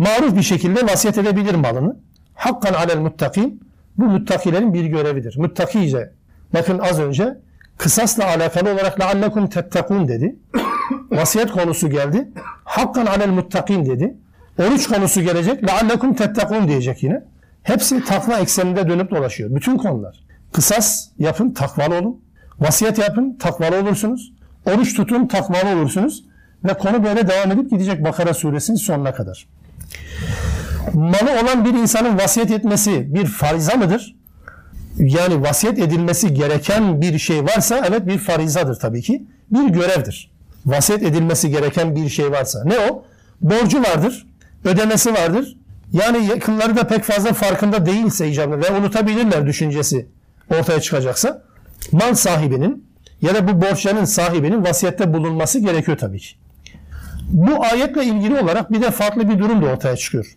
[0.00, 1.96] maruf bir şekilde vasiyet edebilir malını.
[2.34, 3.60] Hakkan alel muttakin,
[3.98, 5.36] bu muttakilerin bir görevidir.
[5.38, 6.12] Muttakice,
[6.54, 7.38] bakın az önce
[7.78, 10.36] kısasla alakalı olarak leallekum tettekun dedi.
[11.10, 12.30] Vasiyet konusu geldi.
[12.64, 14.14] Hakkan alel muttakin dedi.
[14.58, 15.68] Oruç konusu gelecek.
[15.68, 17.24] Leallekum tettekun diyecek yine.
[17.62, 19.54] Hepsi takva ekseninde dönüp dolaşıyor.
[19.54, 20.24] Bütün konular.
[20.52, 22.20] Kısas yapın, takvalı olun.
[22.60, 24.32] Vasiyet yapın, takvalı olursunuz.
[24.66, 26.24] Oruç tutun, takvalı olursunuz.
[26.64, 29.46] Ve konu böyle devam edip gidecek Bakara suresinin sonuna kadar.
[30.94, 34.16] Malı olan bir insanın vasiyet etmesi bir fariza mıdır?
[34.98, 39.22] Yani vasiyet edilmesi gereken bir şey varsa evet bir farizadır tabii ki.
[39.50, 40.30] Bir görevdir.
[40.66, 42.64] Vasiyet edilmesi gereken bir şey varsa.
[42.64, 43.04] Ne o?
[43.40, 44.26] Borcu vardır,
[44.64, 45.56] ödemesi vardır.
[45.92, 50.06] Yani yakınları da pek fazla farkında değilse icabında ve unutabilirler düşüncesi
[50.58, 51.42] ortaya çıkacaksa
[51.92, 52.86] mal sahibinin
[53.22, 56.39] ya da bu borçların sahibinin vasiyette bulunması gerekiyor tabii ki.
[57.32, 60.36] Bu ayetle ilgili olarak bir de farklı bir durum da ortaya çıkıyor.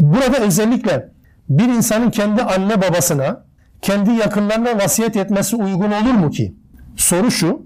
[0.00, 1.08] Burada özellikle
[1.48, 3.44] bir insanın kendi anne babasına,
[3.82, 6.54] kendi yakınlarına vasiyet etmesi uygun olur mu ki?
[6.96, 7.62] Soru şu,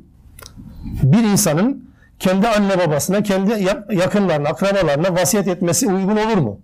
[1.02, 1.84] bir insanın
[2.18, 6.60] kendi anne babasına, kendi yakınlarına, akrabalarına vasiyet etmesi uygun olur mu?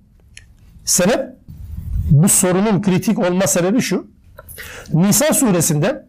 [0.84, 1.20] Sebep,
[2.10, 4.06] bu sorunun kritik olma sebebi şu.
[4.92, 6.06] Nisa suresinde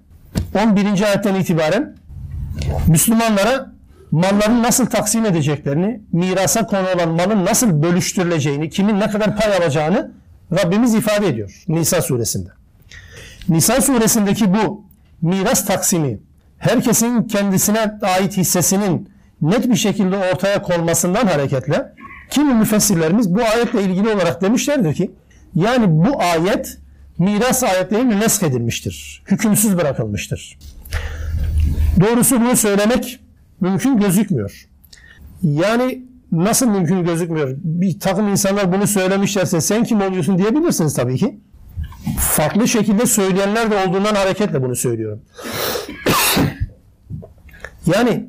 [0.66, 1.04] 11.
[1.04, 1.96] ayetten itibaren
[2.88, 3.71] Müslümanlara
[4.12, 10.12] malların nasıl taksim edeceklerini, mirasa konu olan malın nasıl bölüştürüleceğini, kimin ne kadar pay alacağını
[10.52, 12.50] Rabbimiz ifade ediyor Nisa suresinde.
[13.50, 14.86] Nisa suresindeki bu
[15.22, 16.20] miras taksimi
[16.58, 19.10] herkesin kendisine ait hissesinin
[19.42, 21.94] net bir şekilde ortaya konmasından hareketle
[22.30, 25.12] kimi müfessirlerimiz bu ayetle ilgili olarak demişlerdir ki
[25.56, 26.78] yani bu ayet
[27.18, 29.24] miras ayetlerinin nesk edilmiştir.
[29.28, 30.58] Hükümsüz bırakılmıştır.
[32.00, 33.20] Doğrusu bunu söylemek
[33.62, 34.68] mümkün gözükmüyor.
[35.44, 37.58] Yani nasıl mümkün gözükmüyor?
[37.64, 41.40] Bir takım insanlar bunu söylemişlerse sen kim oluyorsun diyebilirsiniz tabii ki.
[42.20, 45.22] Farklı şekilde söyleyenler de olduğundan hareketle bunu söylüyorum.
[47.96, 48.28] yani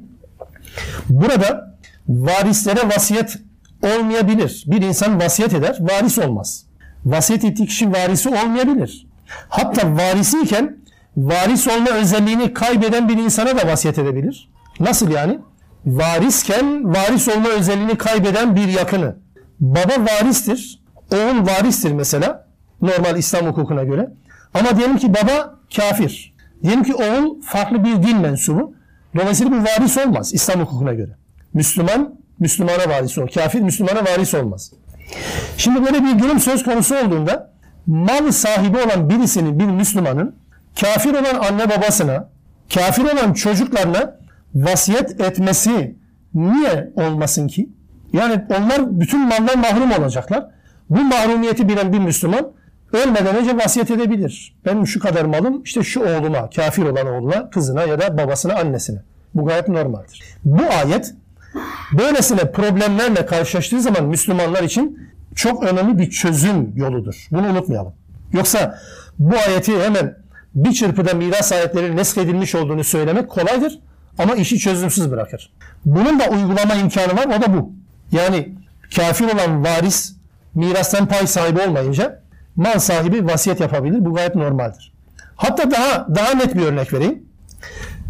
[1.08, 3.38] burada varislere vasiyet
[3.82, 4.64] olmayabilir.
[4.66, 6.64] Bir insan vasiyet eder, varis olmaz.
[7.04, 9.06] Vasiyet ettiği kişi varisi olmayabilir.
[9.48, 10.76] Hatta varisiyken
[11.16, 14.51] varis olma özelliğini kaybeden bir insana da vasiyet edebilir.
[14.80, 15.38] Nasıl yani?
[15.86, 19.16] Varisken varis olma özelliğini kaybeden bir yakını.
[19.60, 20.80] Baba varistir,
[21.12, 22.46] oğul varistir mesela
[22.82, 24.10] normal İslam hukukuna göre.
[24.54, 26.34] Ama diyelim ki baba kafir.
[26.62, 28.74] Diyelim ki oğul farklı bir din mensubu.
[29.16, 31.10] Dolayısıyla bu varis olmaz İslam hukukuna göre.
[31.54, 33.30] Müslüman Müslümana varis olur.
[33.34, 34.72] Kafir Müslümana varis olmaz.
[35.56, 37.52] Şimdi böyle bir durum söz konusu olduğunda
[37.86, 40.36] mal sahibi olan birisinin, bir Müslümanın
[40.80, 42.28] kafir olan anne babasına,
[42.74, 44.21] kafir olan çocuklarına
[44.54, 45.96] vasiyet etmesi
[46.34, 47.68] niye olmasın ki?
[48.12, 50.46] Yani onlar bütün maldan mahrum olacaklar.
[50.90, 52.52] Bu mahrumiyeti bilen bir Müslüman
[52.92, 54.56] ölmeden önce vasiyet edebilir.
[54.66, 58.98] Benim şu kadar malım işte şu oğluma, kafir olan oğluna, kızına ya da babasına, annesine.
[59.34, 60.22] Bu gayet normaldir.
[60.44, 61.14] Bu ayet
[61.92, 64.98] böylesine problemlerle karşılaştığı zaman Müslümanlar için
[65.34, 67.26] çok önemli bir çözüm yoludur.
[67.30, 67.92] Bunu unutmayalım.
[68.32, 68.78] Yoksa
[69.18, 70.16] bu ayeti hemen
[70.54, 73.78] bir çırpıda miras ayetlerinin neskedilmiş olduğunu söylemek kolaydır
[74.18, 75.52] ama işi çözümsüz bırakır.
[75.84, 77.72] Bunun da uygulama imkanı var o da bu.
[78.12, 78.54] Yani
[78.96, 80.12] kafir olan varis
[80.54, 82.22] mirastan pay sahibi olmayınca
[82.56, 84.04] mal sahibi vasiyet yapabilir.
[84.04, 84.92] Bu gayet normaldir.
[85.36, 87.26] Hatta daha daha net bir örnek vereyim.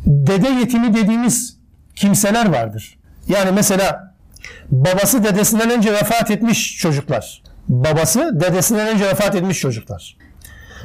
[0.07, 1.57] Dede yetimi dediğimiz
[1.97, 2.99] kimseler vardır.
[3.29, 4.15] Yani mesela
[4.71, 7.43] babası dedesinden önce vefat etmiş çocuklar.
[7.69, 10.17] Babası dedesinden önce vefat etmiş çocuklar.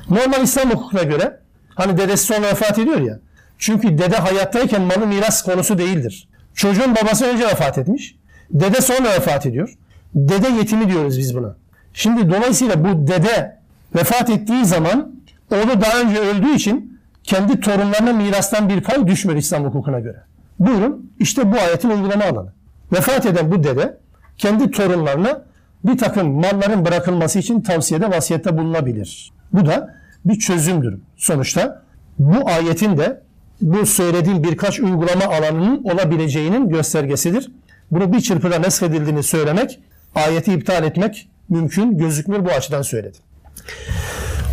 [0.09, 1.39] Normal İslam hukukuna göre
[1.75, 3.19] hani dedesi sonra vefat ediyor ya.
[3.57, 6.27] Çünkü dede hayattayken malı miras konusu değildir.
[6.53, 8.15] Çocuğun babası önce vefat etmiş.
[8.51, 9.73] Dede sonra vefat ediyor.
[10.15, 11.55] Dede yetimi diyoruz biz buna.
[11.93, 13.57] Şimdi dolayısıyla bu dede
[13.95, 15.11] vefat ettiği zaman
[15.51, 20.23] oğlu daha önce öldüğü için kendi torunlarına mirastan bir pay düşmüyor İslam hukukuna göre.
[20.59, 22.53] Buyurun işte bu ayetin uygulama alanı.
[22.93, 23.97] vefat eden bu dede
[24.37, 25.41] kendi torunlarına
[25.83, 29.31] bir takım malların bırakılması için tavsiyede vasiyette bulunabilir.
[29.53, 30.99] Bu da bir çözümdür.
[31.17, 31.83] Sonuçta
[32.19, 33.21] bu ayetin de
[33.61, 37.51] bu söylediğim birkaç uygulama alanının olabileceğinin göstergesidir.
[37.91, 39.79] Bunu bir çırpıda neshedildiğini söylemek,
[40.15, 43.21] ayeti iptal etmek mümkün gözükmüyor bu açıdan söyledim.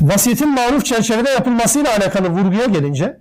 [0.00, 3.18] Vasiyetin maruf çerçevede yapılmasıyla alakalı vurguya gelince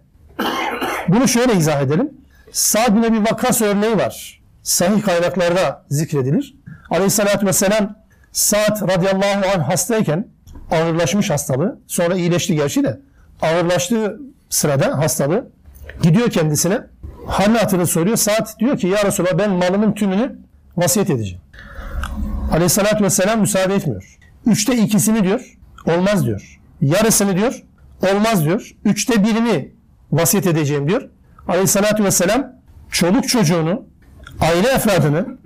[1.07, 2.11] bunu şöyle izah edelim.
[2.51, 4.41] Sa'd bin bir vakas örneği var.
[4.63, 6.55] Sahih kaynaklarda zikredilir.
[6.89, 7.95] Aleyhissalatü vesselam
[8.31, 10.27] Sa'd radıyallahu anh hastayken
[10.71, 11.79] ağırlaşmış hastalığı.
[11.87, 12.99] Sonra iyileşti gerçi de.
[13.41, 14.19] Ağırlaştığı
[14.49, 15.51] sırada hastalığı
[16.01, 16.81] gidiyor kendisine.
[17.27, 18.17] Halini soruyor.
[18.17, 20.35] Sa'd diyor ki ya Resulallah ben malımın tümünü
[20.77, 21.41] vasiyet edeceğim.
[22.51, 24.17] Aleyhissalatü vesselam müsaade etmiyor.
[24.45, 25.57] Üçte ikisini diyor.
[25.85, 26.59] Olmaz diyor.
[26.81, 27.63] Yarısını diyor.
[28.13, 28.75] Olmaz diyor.
[28.85, 29.71] Üçte birini
[30.11, 31.09] vasiyet edeceğim diyor.
[31.47, 32.53] Aleyhissalatü vesselam
[32.91, 33.85] çoluk çocuğunu,
[34.39, 35.37] aile efradını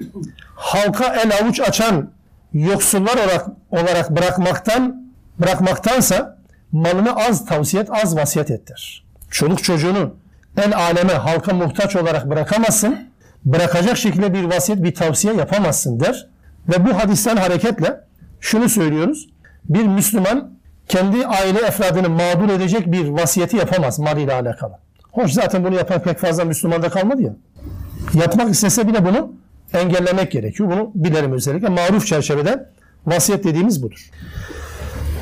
[0.56, 2.12] halka el avuç açan
[2.54, 6.38] yoksullar olarak, olarak bırakmaktan bırakmaktansa
[6.72, 9.06] malını az tavsiyet, az vasiyet ettir.
[9.32, 10.16] Çoluk çocuğunu
[10.58, 13.08] el aleme, halka muhtaç olarak bırakamazsın.
[13.46, 16.28] Bırakacak şekilde bir vasiyet, bir tavsiye yapamazsın der.
[16.70, 18.02] Ve bu hadisten hareketle
[18.40, 19.30] şunu söylüyoruz.
[19.66, 20.52] Bir Müslüman
[20.88, 24.74] kendi aile efradını mağdur edecek bir vasiyeti yapamaz mal ile alakalı.
[25.12, 27.36] Hoş zaten bunu yapan pek fazla Müslümanda kalmadı ya.
[28.14, 29.34] Yapmak istese bile bunu
[29.74, 30.72] engellemek gerekiyor.
[30.72, 31.70] Bunu bilerim özellikle.
[31.70, 32.70] Maruf çerçevede
[33.06, 34.10] vasiyet dediğimiz budur.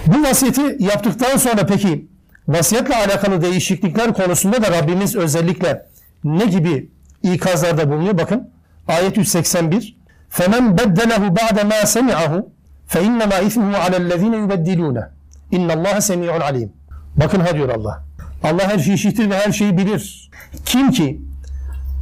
[0.07, 2.07] Bu vasiyeti yaptıktan sonra peki
[2.48, 5.86] vasiyetle alakalı değişiklikler konusunda da Rabbimiz özellikle
[6.24, 6.90] ne gibi
[7.22, 8.18] ikazlarda bulunuyor?
[8.18, 8.50] Bakın
[8.88, 9.96] ayet 181
[10.30, 12.44] فَمَنْ بَدَّلَهُ بَعْدَ مَا سَمِعَهُ
[12.88, 15.08] فَاِنَّمَا اِثْمُهُ عَلَى الَّذ۪ينَ يُبَدِّلُونَ
[15.52, 16.72] اِنَّ اللّٰهَ سَمِيعٌ alim.
[17.16, 18.04] Bakın ha diyor Allah.
[18.42, 20.30] Allah her şeyi işitir ve her şeyi bilir.
[20.64, 21.20] Kim ki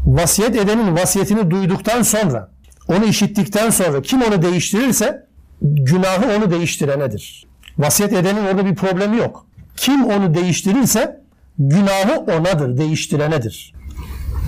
[0.07, 2.51] vasiyet edenin vasiyetini duyduktan sonra,
[2.88, 5.27] onu işittikten sonra kim onu değiştirirse
[5.62, 7.47] günahı onu değiştirenedir.
[7.79, 9.47] Vasiyet edenin orada bir problemi yok.
[9.78, 11.22] Kim onu değiştirirse
[11.60, 13.74] günahı onadır, değiştirenedir.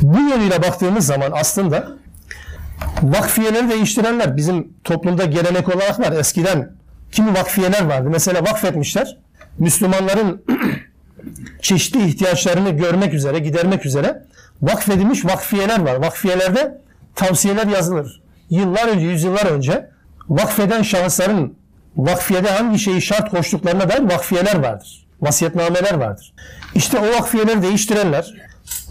[0.01, 1.87] Bu yönüyle baktığımız zaman aslında
[3.03, 6.11] vakfiyeleri değiştirenler bizim toplumda gelenek olarak var.
[6.11, 6.71] Eskiden
[7.11, 8.09] kimi vakfiyeler vardı.
[8.11, 9.17] Mesela vakfetmişler.
[9.59, 10.43] Müslümanların
[11.61, 14.23] çeşitli ihtiyaçlarını görmek üzere, gidermek üzere
[14.61, 15.95] vakfedilmiş vakfiyeler var.
[15.95, 16.81] Vakfiyelerde
[17.15, 18.21] tavsiyeler yazılır.
[18.49, 19.89] Yıllar önce, yüzyıllar önce
[20.29, 21.57] vakfeden şahısların
[21.97, 25.04] vakfiyede hangi şeyi şart koştuklarına dair vakfiyeler vardır.
[25.21, 26.33] Vasiyetnameler vardır.
[26.75, 28.33] İşte o vakfiyeleri değiştirenler,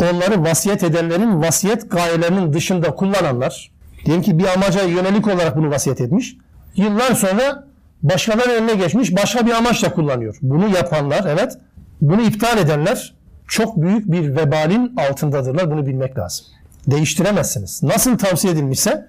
[0.01, 3.71] onları vasiyet edenlerin vasiyet gayelerinin dışında kullananlar,
[4.05, 6.37] diyelim ki bir amaca yönelik olarak bunu vasiyet etmiş,
[6.77, 7.65] yıllar sonra
[8.03, 10.37] başkaları önüne geçmiş, başka bir amaçla kullanıyor.
[10.43, 11.59] Bunu yapanlar, evet,
[12.01, 13.15] bunu iptal edenler
[13.49, 15.71] çok büyük bir vebalin altındadırlar.
[15.71, 16.47] Bunu bilmek lazım.
[16.87, 17.83] Değiştiremezsiniz.
[17.83, 19.07] Nasıl tavsiye edilmişse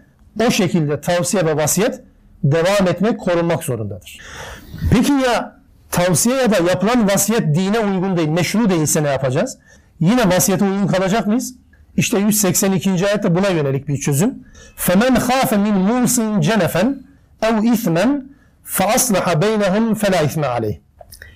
[0.48, 2.02] o şekilde tavsiye ve vasiyet
[2.44, 4.20] devam etmek, korunmak zorundadır.
[4.92, 5.60] Peki ya
[5.95, 9.59] tavsiye ya da yapılan vasiyet dine uygun değil, meşru değilse ne yapacağız?
[10.01, 11.55] Yine vasiyete uygun kalacak mıyız?
[11.97, 13.07] İşte 182.
[13.07, 14.35] ayette buna yönelik bir çözüm.
[14.77, 16.95] فَمَنْ خَافَ مِنْ مُوسٍ جَنَفًا
[17.43, 18.23] اَوْ اِثْمًا
[18.77, 20.79] فَأَصْلَحَ بَيْنَهُمْ فَلَا اِثْمَ عَلَيْهِ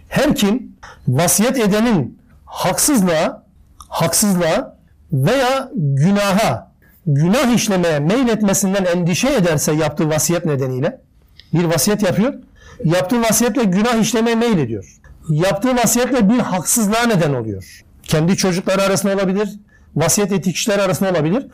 [0.08, 0.76] Her kim
[1.08, 3.42] vasiyet edenin haksızlığa,
[3.88, 4.76] haksızlığa
[5.12, 6.70] veya günaha,
[7.06, 11.00] günah işlemeye meyletmesinden endişe ederse yaptığı vasiyet nedeniyle
[11.54, 12.34] bir vasiyet yapıyor.
[12.83, 14.99] Yaptığı vasiyetle günah işlemeye meylediyor.
[15.29, 17.83] Yaptığı vasiyetle bir haksızlığa neden oluyor.
[18.03, 19.49] Kendi çocukları arasında olabilir,
[19.95, 21.47] vasiyet ettiği kişiler arasında olabilir.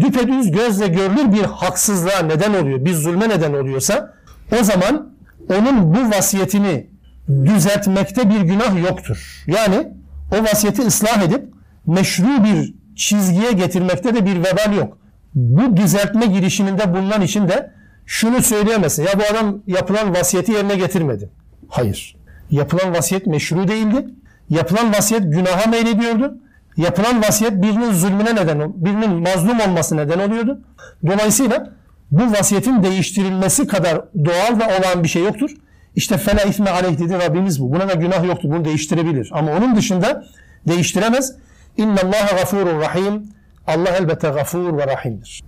[0.00, 4.14] Düpedüz gözle görülür bir haksızlığa neden oluyor, bir zulme neden oluyorsa
[4.60, 5.10] o zaman
[5.48, 6.86] onun bu vasiyetini
[7.28, 9.44] düzeltmekte bir günah yoktur.
[9.46, 9.88] Yani
[10.32, 11.44] o vasiyeti ıslah edip
[11.86, 14.98] meşru bir çizgiye getirmekte de bir vebal yok.
[15.34, 17.72] Bu düzeltme girişiminde bulunan için de
[18.10, 19.02] şunu söyleyemezsin.
[19.02, 21.30] Ya bu adam yapılan vasiyeti yerine getirmedi.
[21.68, 22.16] Hayır.
[22.50, 24.06] Yapılan vasiyet meşru değildi.
[24.50, 26.38] Yapılan vasiyet günaha meylediyordu.
[26.76, 30.60] Yapılan vasiyet birinin zulmüne neden, birinin mazlum olması neden oluyordu.
[31.06, 31.72] Dolayısıyla
[32.10, 35.50] bu vasiyetin değiştirilmesi kadar doğal ve olan bir şey yoktur.
[35.96, 37.72] İşte fela isme aleyh dedi Rabbimiz bu.
[37.72, 38.50] Buna da günah yoktur.
[38.50, 39.30] Bunu değiştirebilir.
[39.32, 40.24] Ama onun dışında
[40.68, 41.36] değiştiremez.
[41.76, 43.22] İnna Allah gafurur rahim.
[43.66, 45.42] Allah elbette gafur ve rahimdir.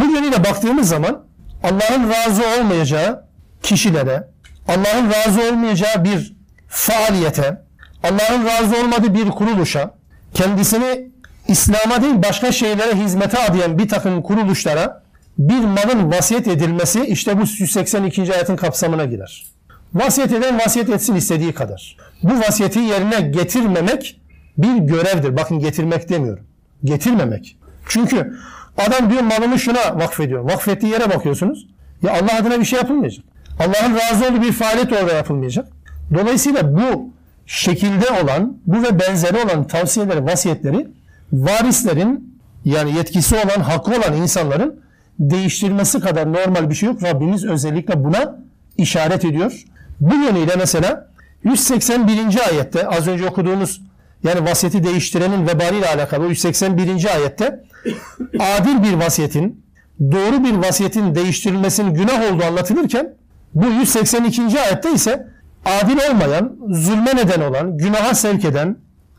[0.00, 1.24] Bu yönüyle baktığımız zaman
[1.62, 3.24] Allah'ın razı olmayacağı
[3.62, 4.28] kişilere,
[4.68, 6.36] Allah'ın razı olmayacağı bir
[6.68, 7.62] faaliyete,
[8.02, 9.94] Allah'ın razı olmadığı bir kuruluşa,
[10.34, 11.08] kendisini
[11.48, 15.02] İslam'a değil başka şeylere hizmete adayan bir takım kuruluşlara
[15.38, 18.34] bir malın vasiyet edilmesi işte bu 182.
[18.34, 19.46] ayetin kapsamına girer.
[19.94, 21.96] Vasiyet eden vasiyet etsin istediği kadar.
[22.22, 24.20] Bu vasiyeti yerine getirmemek
[24.58, 25.36] bir görevdir.
[25.36, 26.44] Bakın getirmek demiyorum.
[26.84, 27.56] Getirmemek.
[27.88, 28.36] Çünkü
[28.78, 30.44] adam diyor malını şuna vakfediyor.
[30.44, 31.66] Vakfettiği yere bakıyorsunuz.
[32.02, 33.24] Ya Allah adına bir şey yapılmayacak.
[33.58, 35.68] Allah'ın razı olduğu bir faaliyet orada yapılmayacak.
[36.14, 37.10] Dolayısıyla bu
[37.46, 40.88] şekilde olan, bu ve benzeri olan tavsiyeleri, vasiyetleri
[41.32, 44.80] varislerin yani yetkisi olan, hakkı olan insanların
[45.18, 47.02] değiştirmesi kadar normal bir şey yok.
[47.02, 48.38] Rabbimiz özellikle buna
[48.76, 49.64] işaret ediyor.
[50.00, 51.08] Bu yönüyle mesela
[51.44, 52.18] 181.
[52.50, 53.80] ayette az önce okuduğumuz
[54.22, 57.14] yani vasiyeti değiştirenin vebaliyle alakalı 181.
[57.14, 57.64] ayette
[58.38, 59.64] adil bir vasiyetin
[60.00, 63.14] doğru bir vasiyetin değiştirilmesinin günah olduğu anlatılırken
[63.54, 64.60] bu 182.
[64.60, 65.28] ayette ise
[65.64, 68.76] adil olmayan, zulme neden olan, günaha sevk eden,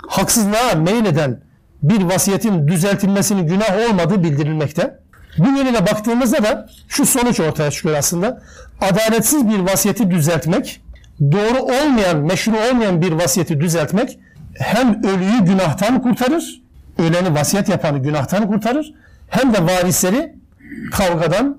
[0.08, 1.41] haksızlığa meyleden
[1.84, 4.99] bir vasiyetin düzeltilmesinin günah olmadığı bildirilmekte.
[5.38, 8.41] Bu yönüyle baktığımızda da şu sonuç ortaya çıkıyor aslında.
[8.82, 10.82] Adaletsiz bir vasiyeti düzeltmek,
[11.21, 14.19] doğru olmayan, meşru olmayan bir vasiyeti düzeltmek
[14.54, 16.62] hem ölüyü günahtan kurtarır,
[16.99, 18.93] öleni vasiyet yapanı günahtan kurtarır,
[19.27, 20.36] hem de varisleri
[20.91, 21.58] kavgadan,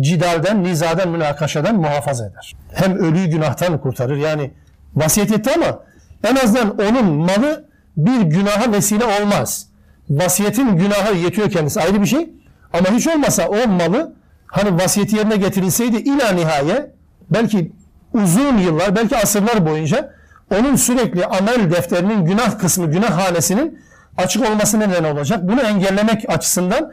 [0.00, 2.56] cidalden, nizadan, münakaşadan muhafaza eder.
[2.74, 4.16] Hem ölüyü günahtan kurtarır.
[4.16, 4.50] Yani
[4.96, 5.80] vasiyet etti ama
[6.24, 9.66] en azından onun malı bir günaha vesile olmaz.
[10.10, 12.30] Vasiyetin günahı yetiyor kendisi ayrı bir şey.
[12.72, 14.12] Ama hiç olmasa o malı
[14.46, 16.90] hani vasiyeti yerine getirilseydi ila nihaye
[17.30, 17.72] belki
[18.14, 20.12] uzun yıllar belki asırlar boyunca
[20.54, 23.78] onun sürekli amel defterinin günah kısmı günah hanesinin
[24.18, 25.48] açık olması neden olacak.
[25.48, 26.92] Bunu engellemek açısından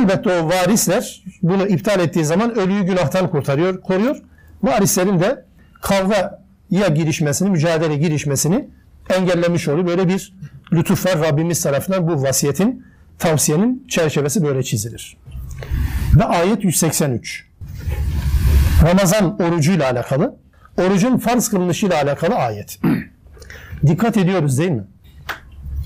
[0.00, 4.16] elbette o varisler bunu iptal ettiği zaman ölüyü günahtan kurtarıyor, koruyor.
[4.62, 5.44] Varislerin de
[5.82, 8.68] kavgaya girişmesini, mücadele girişmesini
[9.10, 9.86] engellemiş oluyor.
[9.86, 10.34] Böyle bir
[10.72, 12.86] lütuf var Rabbimiz tarafından bu vasiyetin,
[13.18, 15.16] tavsiyenin çerçevesi böyle çizilir.
[16.16, 17.46] Ve ayet 183.
[18.88, 20.36] Ramazan orucuyla alakalı,
[20.78, 22.78] orucun farz kılınışıyla alakalı ayet.
[23.86, 24.84] Dikkat ediyoruz değil mi?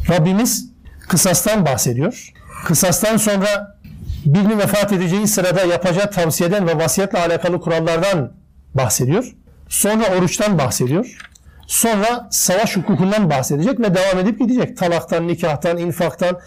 [0.09, 0.70] Rabbimiz
[1.11, 2.33] kısastan bahsediyor.
[2.65, 3.79] Kısastan sonra
[4.27, 8.33] birini vefat edeceği sırada yapacağı tavsiyeden ve vasiyetle alakalı kurallardan
[8.75, 9.35] bahsediyor.
[9.69, 11.19] Sonra oruçtan bahsediyor.
[11.67, 14.77] Sonra savaş hukukundan bahsedecek ve devam edip gidecek.
[14.77, 16.39] Talaktan, nikahtan, infaktan,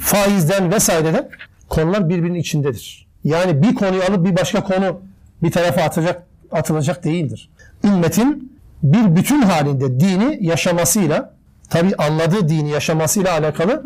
[0.00, 1.28] faizden vesaireden
[1.68, 3.06] konular birbirinin içindedir.
[3.24, 5.00] Yani bir konuyu alıp bir başka konu
[5.42, 7.50] bir tarafa atacak, atılacak değildir.
[7.84, 11.35] Ümmetin bir bütün halinde dini yaşamasıyla,
[11.70, 13.84] tabi anladığı dini yaşamasıyla alakalı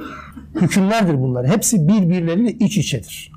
[0.55, 1.47] hükümlerdir bunlar.
[1.47, 3.33] Hepsi birbirleriyle iç içedir.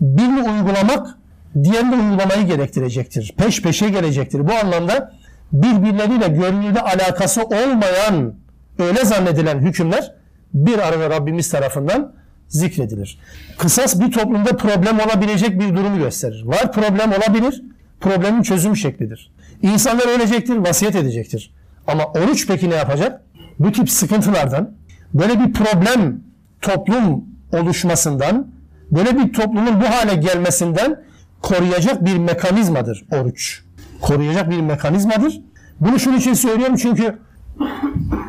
[0.00, 1.18] Birini uygulamak
[1.64, 3.34] diğerini uygulamayı gerektirecektir.
[3.36, 4.48] Peş peşe gelecektir.
[4.48, 5.12] Bu anlamda
[5.52, 8.34] birbirleriyle görünürde alakası olmayan
[8.78, 10.14] öyle zannedilen hükümler
[10.54, 12.12] bir arada Rabbimiz tarafından
[12.48, 13.18] zikredilir.
[13.58, 16.42] Kısas bir toplumda problem olabilecek bir durumu gösterir.
[16.44, 17.62] Var problem olabilir.
[18.00, 19.32] Problemin çözüm şeklidir.
[19.62, 21.54] İnsanlar ölecektir, vasiyet edecektir.
[21.86, 23.22] Ama oruç peki ne yapacak?
[23.58, 24.70] Bu tip sıkıntılardan,
[25.14, 26.20] böyle bir problem
[26.60, 28.46] toplum oluşmasından,
[28.90, 31.00] böyle bir toplumun bu hale gelmesinden
[31.42, 33.62] koruyacak bir mekanizmadır oruç.
[34.00, 35.40] Koruyacak bir mekanizmadır.
[35.80, 37.18] Bunu şunun için söylüyorum çünkü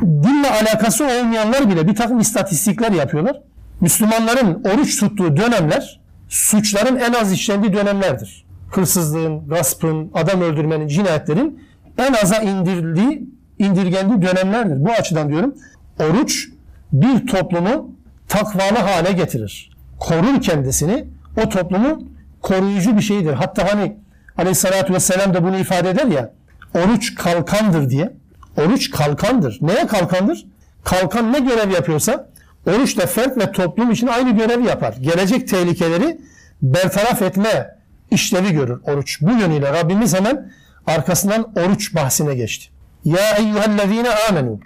[0.01, 3.41] dinle alakası olmayanlar bile bir takım istatistikler yapıyorlar.
[3.81, 8.45] Müslümanların oruç tuttuğu dönemler suçların en az işlendiği dönemlerdir.
[8.71, 11.59] Hırsızlığın, gaspın, adam öldürmenin, cinayetlerin
[11.97, 14.85] en aza indirildiği, indirgendiği dönemlerdir.
[14.85, 15.55] Bu açıdan diyorum
[15.99, 16.49] oruç
[16.93, 17.95] bir toplumu
[18.27, 19.71] takvalı hale getirir.
[19.99, 21.05] Korur kendisini.
[21.45, 22.03] O toplumu
[22.41, 23.33] koruyucu bir şeydir.
[23.33, 23.97] Hatta hani
[24.37, 26.33] aleyhissalatü vesselam da bunu ifade eder ya
[26.75, 28.13] oruç kalkandır diye.
[28.57, 29.57] Oruç kalkandır.
[29.61, 30.45] Neye kalkandır?
[30.83, 32.29] Kalkan ne görev yapıyorsa
[32.67, 34.95] oruç da fert ve toplum için aynı görevi yapar.
[35.01, 36.21] Gelecek tehlikeleri
[36.61, 37.77] bertaraf etme
[38.11, 39.21] işlevi görür oruç.
[39.21, 40.51] Bu yönüyle Rabbimiz hemen
[40.87, 42.72] arkasından oruç bahsine geçti.
[43.04, 44.60] Ya eyyühellezine amenu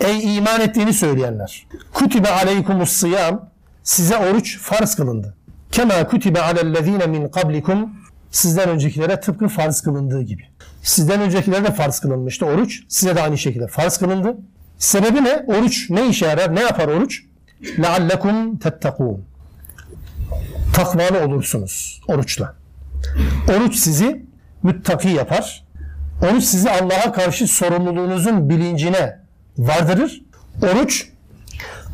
[0.00, 1.66] Ey iman ettiğini söyleyenler.
[1.92, 3.50] Kutibe aleykumus sıyam
[3.82, 5.34] size oruç farz kılındı.
[5.72, 7.90] Kema kutibe alellezine min kablikum
[8.30, 10.42] sizden öncekilere tıpkı farz kılındığı gibi.
[10.82, 12.82] Sizden öncekilere de farz kılınmıştı oruç.
[12.88, 14.36] Size de aynı şekilde farz kılındı.
[14.78, 15.44] Sebebi ne?
[15.46, 16.54] Oruç ne işe yarar?
[16.54, 17.22] Ne yapar oruç?
[17.62, 19.18] لَعَلَّكُمْ تَتَّقُونَ
[20.74, 22.54] Takvalı olursunuz oruçla.
[23.56, 24.26] Oruç sizi
[24.62, 25.64] müttaki yapar.
[26.23, 29.19] Oruç sizi Allah'a karşı sorumluluğunuzun bilincine
[29.57, 30.21] vardırır.
[30.61, 31.09] Oruç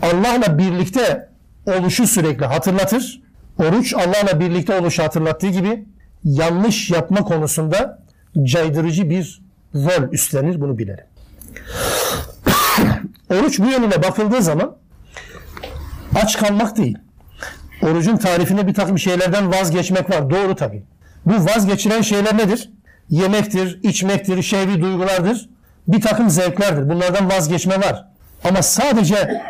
[0.01, 1.29] Allah'la birlikte
[1.65, 3.21] oluşu sürekli hatırlatır.
[3.59, 5.85] Oruç Allah'la birlikte oluşu hatırlattığı gibi
[6.23, 8.03] yanlış yapma konusunda
[8.43, 9.41] caydırıcı bir
[9.75, 11.05] rol üstlenir bunu bilelim.
[13.33, 14.75] Oruç bu yönüne bakıldığı zaman
[16.15, 16.97] aç kalmak değil.
[17.81, 20.29] Orucun tarifinde bir takım şeylerden vazgeçmek var.
[20.29, 20.83] Doğru tabii.
[21.25, 22.69] Bu vazgeçilen şeyler nedir?
[23.09, 25.49] Yemektir, içmektir, şehvi duygulardır.
[25.87, 26.89] Bir takım zevklerdir.
[26.89, 28.05] Bunlardan vazgeçme var.
[28.43, 29.41] Ama sadece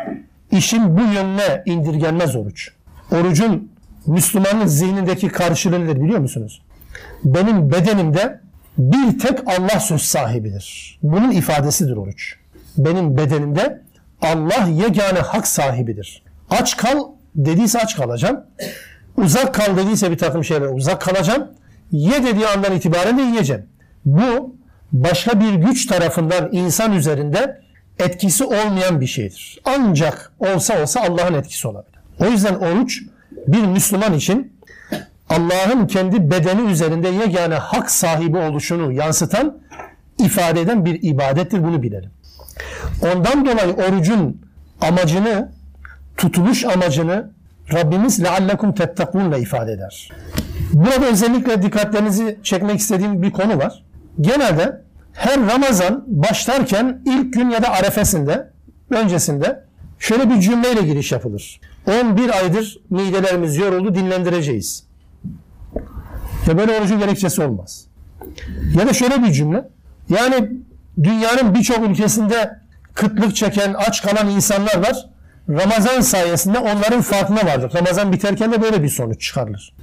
[0.50, 2.70] işin bu yönüne indirgenmez oruç.
[3.12, 3.70] Orucun
[4.06, 6.62] Müslümanın zihnindeki karşılığı nedir biliyor musunuz?
[7.24, 8.40] Benim bedenimde
[8.78, 10.98] bir tek Allah söz sahibidir.
[11.02, 12.36] Bunun ifadesidir oruç.
[12.78, 13.82] Benim bedenimde
[14.22, 16.22] Allah yegane hak sahibidir.
[16.50, 17.04] Aç kal
[17.34, 18.40] dediyse aç kalacağım.
[19.16, 21.48] Uzak kal dediyse bir takım şeyler uzak kalacağım.
[21.92, 23.66] Ye dediği andan itibaren de yiyeceğim.
[24.04, 24.56] Bu
[24.92, 27.60] başka bir güç tarafından insan üzerinde
[27.98, 29.60] etkisi olmayan bir şeydir.
[29.64, 31.98] Ancak olsa olsa Allah'ın etkisi olabilir.
[32.20, 33.02] O yüzden oruç
[33.46, 34.52] bir Müslüman için
[35.28, 39.58] Allah'ın kendi bedeni üzerinde yegane hak sahibi oluşunu yansıtan,
[40.18, 41.62] ifade eden bir ibadettir.
[41.62, 42.10] Bunu bilelim.
[43.02, 44.40] Ondan dolayı orucun
[44.80, 45.52] amacını,
[46.16, 47.30] tutuluş amacını
[47.72, 50.10] Rabbimiz leallekum tettekunla ifade eder.
[50.72, 53.84] Burada özellikle dikkatlerinizi çekmek istediğim bir konu var.
[54.20, 58.50] Genelde her Ramazan başlarken ilk gün ya da arefesinde,
[58.90, 59.64] öncesinde
[59.98, 61.60] şöyle bir cümleyle giriş yapılır.
[61.86, 64.86] 11 aydır midelerimiz yoruldu dinlendireceğiz.
[66.46, 67.86] Ya böyle orucun gerekçesi olmaz.
[68.78, 69.68] Ya da şöyle bir cümle.
[70.08, 70.50] Yani
[71.02, 72.58] dünyanın birçok ülkesinde
[72.94, 75.10] kıtlık çeken, aç kalan insanlar var.
[75.48, 77.72] Ramazan sayesinde onların farkına vardır.
[77.74, 79.74] Ramazan biterken de böyle bir sonuç çıkarılır.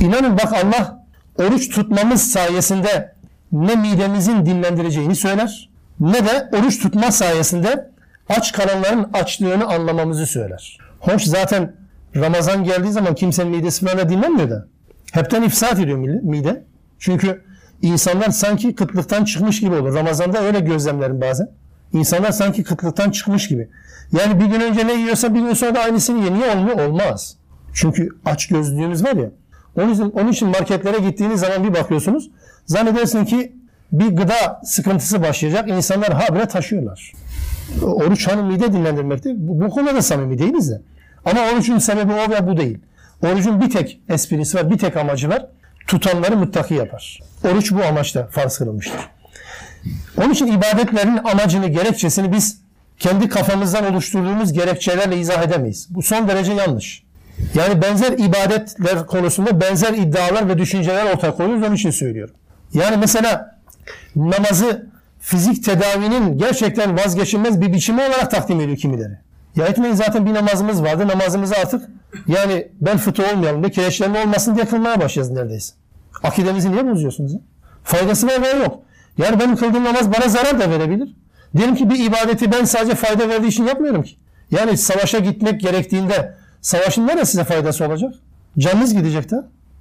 [0.00, 1.04] İnanın bak Allah
[1.38, 3.14] oruç tutmamız sayesinde
[3.52, 5.70] ne midemizin dinlendireceğini söyler
[6.00, 7.90] ne de oruç tutma sayesinde
[8.28, 10.78] aç kalanların açlığını anlamamızı söyler.
[11.00, 11.72] Hoş zaten
[12.16, 14.66] Ramazan geldiği zaman kimsenin midesi falan dinlenmiyor da.
[15.12, 16.64] Hepten ifsat ediyor mide.
[16.98, 17.42] Çünkü
[17.82, 19.94] insanlar sanki kıtlıktan çıkmış gibi olur.
[19.94, 21.48] Ramazan'da öyle gözlemlerim bazen.
[21.92, 23.68] İnsanlar sanki kıtlıktan çıkmış gibi.
[24.12, 26.34] Yani bir gün önce ne yiyorsa bir gün sonra da aynısını.
[26.34, 26.78] Niye olmuyor?
[26.88, 27.36] Olmaz.
[27.74, 29.30] Çünkü aç gözlüğünüz var ya.
[29.76, 32.30] Onun için, onun için marketlere gittiğiniz zaman bir bakıyorsunuz.
[32.66, 33.52] Zannedersin ki
[33.92, 35.68] bir gıda sıkıntısı başlayacak.
[35.68, 37.12] İnsanlar habire taşıyorlar.
[37.82, 39.30] Oruç hanım mide dinlendirmekte.
[39.36, 40.80] Bu, bu konuda da samimi değiliz de.
[41.24, 42.78] Ama orucun sebebi o ve bu değil.
[43.22, 45.46] Orucun bir tek esprisi var, bir tek amacı var.
[45.86, 47.20] Tutanları muttaki yapar.
[47.44, 49.00] Oruç bu amaçla farz kılınmıştır.
[50.18, 52.60] Onun için ibadetlerin amacını, gerekçesini biz
[52.98, 55.86] kendi kafamızdan oluşturduğumuz gerekçelerle izah edemeyiz.
[55.90, 57.02] Bu son derece yanlış.
[57.54, 61.62] Yani benzer ibadetler konusunda benzer iddialar ve düşünceler ortaya koyuyoruz.
[61.62, 62.34] Onun için söylüyorum.
[62.74, 63.60] Yani mesela
[64.16, 69.18] namazı fizik tedavinin gerçekten vazgeçilmez bir biçimi olarak takdim ediyor kimileri.
[69.56, 71.08] Ya etmeyin zaten bir namazımız vardı.
[71.08, 71.88] Namazımızı artık
[72.26, 75.74] yani bel fıtı olmayalım diye kireçlenme olmasın diye kılmaya başlayacağız neredeyse.
[76.22, 77.32] Akidemizi niye bozuyorsunuz?
[77.84, 78.78] Faydası var veya yok.
[79.18, 81.16] Yani benim kıldığım namaz bana zarar da verebilir.
[81.56, 84.16] Diyelim ki bir ibadeti ben sadece fayda verdiği için yapmıyorum ki.
[84.50, 88.14] Yani savaşa gitmek gerektiğinde savaşın nerede size faydası olacak?
[88.58, 89.36] Canınız gidecek de.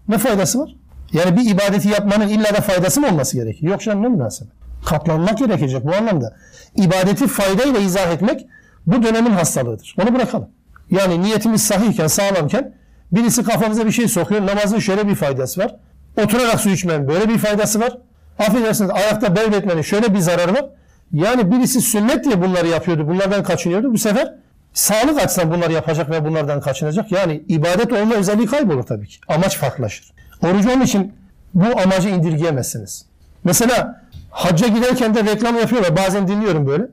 [0.08, 0.76] Ne faydası var?
[1.14, 3.72] Yani bir ibadeti yapmanın illa da faydası mı olması gerekiyor?
[3.72, 4.54] Yok canım ne münasebet.
[4.86, 6.36] Katlanmak gerekecek bu anlamda.
[6.76, 8.48] İbadeti faydayla izah etmek
[8.88, 9.96] bu dönemin hastalığıdır.
[10.02, 10.50] Onu bırakalım.
[10.92, 12.74] Yani niyetimiz sahihken, sağlamken
[13.12, 14.48] birisi kafamıza bir şey sokuyor.
[14.48, 15.76] Namazın şöyle bir faydası var.
[16.24, 17.98] Oturarak su içmenin böyle bir faydası var.
[18.40, 20.66] Affedersiniz ayakta bevletmenin şöyle bir zararı var.
[21.14, 23.08] Yani birisi sünnet diye bunları yapıyordu.
[23.08, 23.94] Bunlardan kaçınıyordu.
[23.94, 24.36] Bu sefer
[24.74, 27.12] sağlık açısından bunları yapacak ve bunlardan kaçınacak.
[27.12, 29.18] Yani ibadet olma özelliği kaybolur tabii ki.
[29.28, 30.12] Amaç farklılaşır.
[30.44, 31.14] Orucu onun için
[31.54, 33.06] bu amacı indirgeyemezsiniz.
[33.44, 34.02] Mesela
[34.32, 35.98] hacca giderken de reklam yapıyorlar.
[35.98, 36.84] Bazen dinliyorum böyle.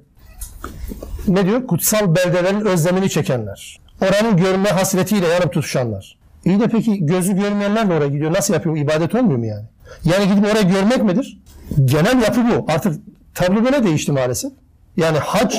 [1.29, 1.66] Ne diyor?
[1.66, 3.81] Kutsal beldelerin özlemini çekenler.
[4.01, 6.18] Oranın görme hasretiyle yanıp tutuşanlar.
[6.45, 8.33] İyi de peki gözü görmeyenler de oraya gidiyor.
[8.33, 8.77] Nasıl yapıyor?
[8.77, 9.64] İbadet olmuyor mu yani?
[10.05, 11.39] Yani gidip oraya görmek midir?
[11.85, 12.72] Genel yapı bu.
[12.72, 13.01] Artık
[13.35, 14.53] tablo böyle değişti maalesef.
[14.97, 15.57] Yani hac,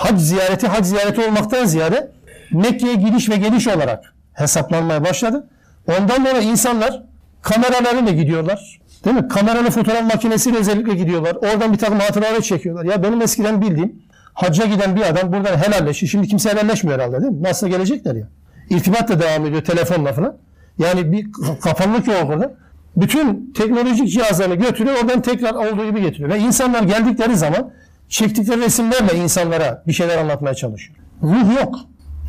[0.00, 2.10] hac ziyareti hac ziyareti olmaktan ziyade
[2.52, 5.48] Mekke'ye gidiş ve geliş olarak hesaplanmaya başladı.
[5.88, 7.02] Ondan sonra insanlar
[7.42, 8.80] kameralarıyla gidiyorlar.
[9.04, 9.28] Değil mi?
[9.28, 11.34] Kameralı fotoğraf makinesiyle özellikle gidiyorlar.
[11.34, 12.84] Oradan bir takım hatıralar çekiyorlar.
[12.84, 14.02] Ya benim eskiden bildiğim
[14.34, 16.10] hacca giden bir adam buradan helalleşiyor.
[16.10, 17.42] Şimdi kimse helalleşmiyor herhalde değil mi?
[17.42, 18.28] Nasıl gelecekler ya?
[18.70, 20.36] İrtibat da devam ediyor telefonla falan.
[20.78, 21.26] Yani bir
[21.60, 22.54] kapanlık yok orada.
[22.96, 26.28] Bütün teknolojik cihazlarını götürüyor oradan tekrar olduğu gibi getiriyor.
[26.28, 27.70] Ve insanlar geldikleri zaman
[28.10, 30.98] çektikleri resimlerle insanlara bir şeyler anlatmaya çalışıyor.
[31.22, 31.74] Ruh yok.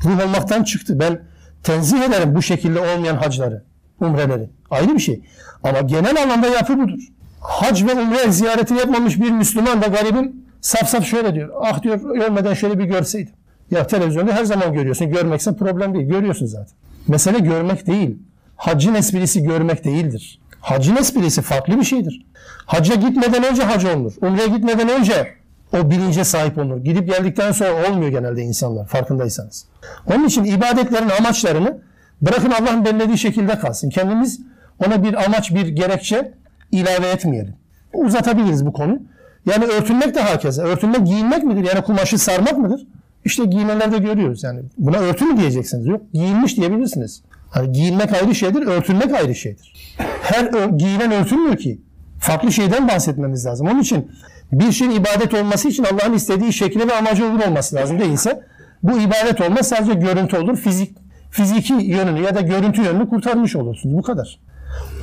[0.04, 1.00] Ruh olmaktan çıktı.
[1.00, 1.22] Ben
[1.64, 3.64] tenzih ederim bu şekilde olmayan hacları,
[4.00, 4.50] umreleri.
[4.72, 5.22] Ayrı bir şey.
[5.64, 7.00] Ama genel anlamda yapı budur.
[7.40, 11.50] Hac ve umre ziyaretini yapmamış bir Müslüman da garibim saf saf şöyle diyor.
[11.62, 13.34] Ah diyor ölmeden şöyle bir görseydim.
[13.72, 15.10] Ya televizyonda her zaman görüyorsun.
[15.10, 16.08] Görmekse problem değil.
[16.08, 16.76] Görüyorsun zaten.
[17.08, 18.18] Mesele görmek değil.
[18.56, 20.40] Haccın esprisi görmek değildir.
[20.62, 22.26] Haccın esprisi farklı bir şeydir.
[22.66, 24.14] Hacca gitmeden önce hac olunur.
[24.22, 25.41] Umre'ye gitmeden önce
[25.74, 26.78] o bilince sahip olunur.
[26.78, 29.66] Gidip geldikten sonra olmuyor genelde insanlar farkındaysanız.
[30.08, 31.78] Onun için ibadetlerin amaçlarını
[32.22, 33.90] bırakın Allah'ın belirlediği şekilde kalsın.
[33.90, 34.40] Kendimiz
[34.86, 36.34] ona bir amaç, bir gerekçe
[36.72, 37.56] ilave etmeyelim.
[37.94, 39.00] Uzatabiliriz bu konuyu.
[39.46, 40.62] Yani örtünmek de herkese.
[40.62, 41.70] Örtünmek giyinmek midir?
[41.74, 42.88] Yani kumaşı sarmak mıdır?
[43.26, 44.62] İşte giyinenlerde görüyoruz yani.
[44.78, 45.88] Buna örtü mü diyeceksiniz?
[45.88, 47.22] Yok giyinmiş diyebilirsiniz.
[47.50, 49.96] Hani giyinmek ayrı şeydir, örtünmek ayrı şeydir.
[50.22, 51.82] Her ö- giyinen örtünmüyor ki.
[52.20, 53.68] Farklı şeyden bahsetmemiz lazım.
[53.68, 54.12] Onun için
[54.52, 58.44] bir şeyin ibadet olması için Allah'ın istediği şekli ve amacı uygun olması lazım değilse
[58.84, 60.58] bu ibadet olmaz sadece görüntü olur.
[60.58, 60.98] Fizik
[61.32, 63.98] fiziki yönünü ya da görüntü yönünü kurtarmış olursunuz.
[63.98, 64.40] Bu kadar.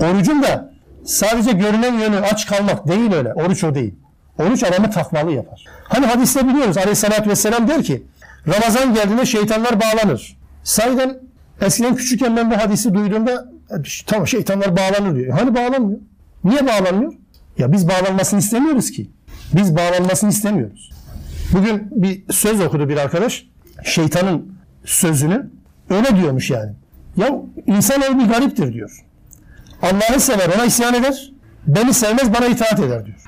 [0.00, 0.72] Orucun da
[1.04, 3.34] sadece görünen yönü aç kalmak değil öyle.
[3.34, 3.94] Oruç o değil.
[4.38, 5.64] Oruç adamı takvalı yapar.
[5.84, 8.02] Hani hadiste biliyoruz aleyhissalatü vesselam der ki
[8.48, 10.36] Ramazan geldiğinde şeytanlar bağlanır.
[10.64, 11.18] Sahiden
[11.60, 13.74] eskiden küçükken ben bu hadisi duyduğumda e,
[14.06, 15.38] tamam şeytanlar bağlanır diyor.
[15.38, 16.00] Hani bağlanmıyor?
[16.44, 17.12] Niye bağlanmıyor?
[17.58, 19.10] Ya biz bağlanmasını istemiyoruz ki.
[19.52, 20.90] Biz bağlanmasını istemiyoruz.
[21.52, 23.46] Bugün bir söz okudu bir arkadaş.
[23.84, 25.46] Şeytanın sözünü
[25.90, 26.72] öyle diyormuş yani.
[27.16, 29.04] Ya insanoğlu bir gariptir diyor.
[29.82, 31.32] Allah'ı sever ona isyan eder.
[31.66, 33.18] Beni sevmez bana itaat eder diyor.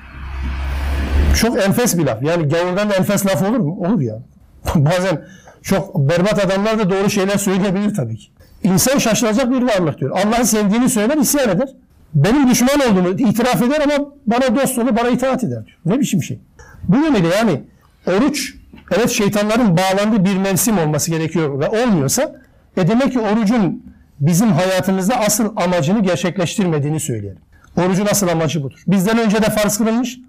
[1.35, 2.23] Çok enfes bir laf.
[2.23, 3.77] Yani gavurdan da enfes laf olur mu?
[3.79, 4.19] Olur ya.
[4.75, 5.25] Bazen
[5.61, 8.27] çok berbat adamlar da doğru şeyler söyleyebilir tabii ki.
[8.63, 10.11] İnsan şaşılacak bir varlık diyor.
[10.25, 11.69] Allah'ı sevdiğini söyler, isyan eder.
[12.13, 15.77] Benim düşman olduğumu itiraf eder ama bana dost olur, bana itaat eder diyor.
[15.85, 16.39] Ne biçim şey?
[16.83, 17.61] Bu yönüyle yani
[18.07, 18.53] oruç
[18.91, 22.35] evet şeytanların bağlandığı bir mevsim olması gerekiyor ve olmuyorsa
[22.77, 23.83] e demek ki orucun
[24.19, 27.39] bizim hayatımızda asıl amacını gerçekleştirmediğini söyleyelim.
[27.77, 28.83] Orucun asıl amacı budur.
[28.87, 30.19] Bizden önce de farz kılınmış.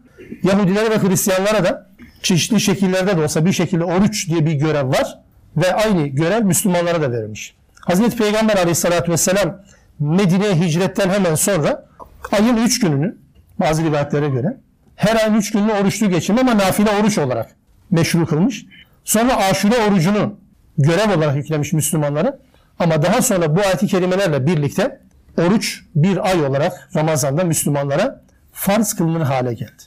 [0.42, 1.86] Yahudilere ve Hristiyanlara da
[2.22, 5.18] çeşitli şekillerde de olsa bir şekilde oruç diye bir görev var
[5.56, 7.54] ve aynı görev Müslümanlara da verilmiş.
[7.80, 9.56] Hazreti Peygamber aleyhissalatü vesselam
[9.98, 11.86] Medine'ye hicretten hemen sonra
[12.32, 13.16] ayın üç gününü
[13.60, 14.56] bazı rivayetlere göre
[14.96, 17.56] her ayın üç gününü oruçlu geçirme ama nafile oruç olarak
[17.90, 18.66] meşru kılmış.
[19.04, 20.34] Sonra aşure orucunu
[20.78, 22.38] görev olarak yüklemiş Müslümanlara.
[22.78, 25.00] Ama daha sonra bu ayet-i kerimelerle birlikte
[25.38, 28.22] oruç bir ay olarak Ramazan'da Müslümanlara
[28.52, 29.82] farz kılınır hale geldi.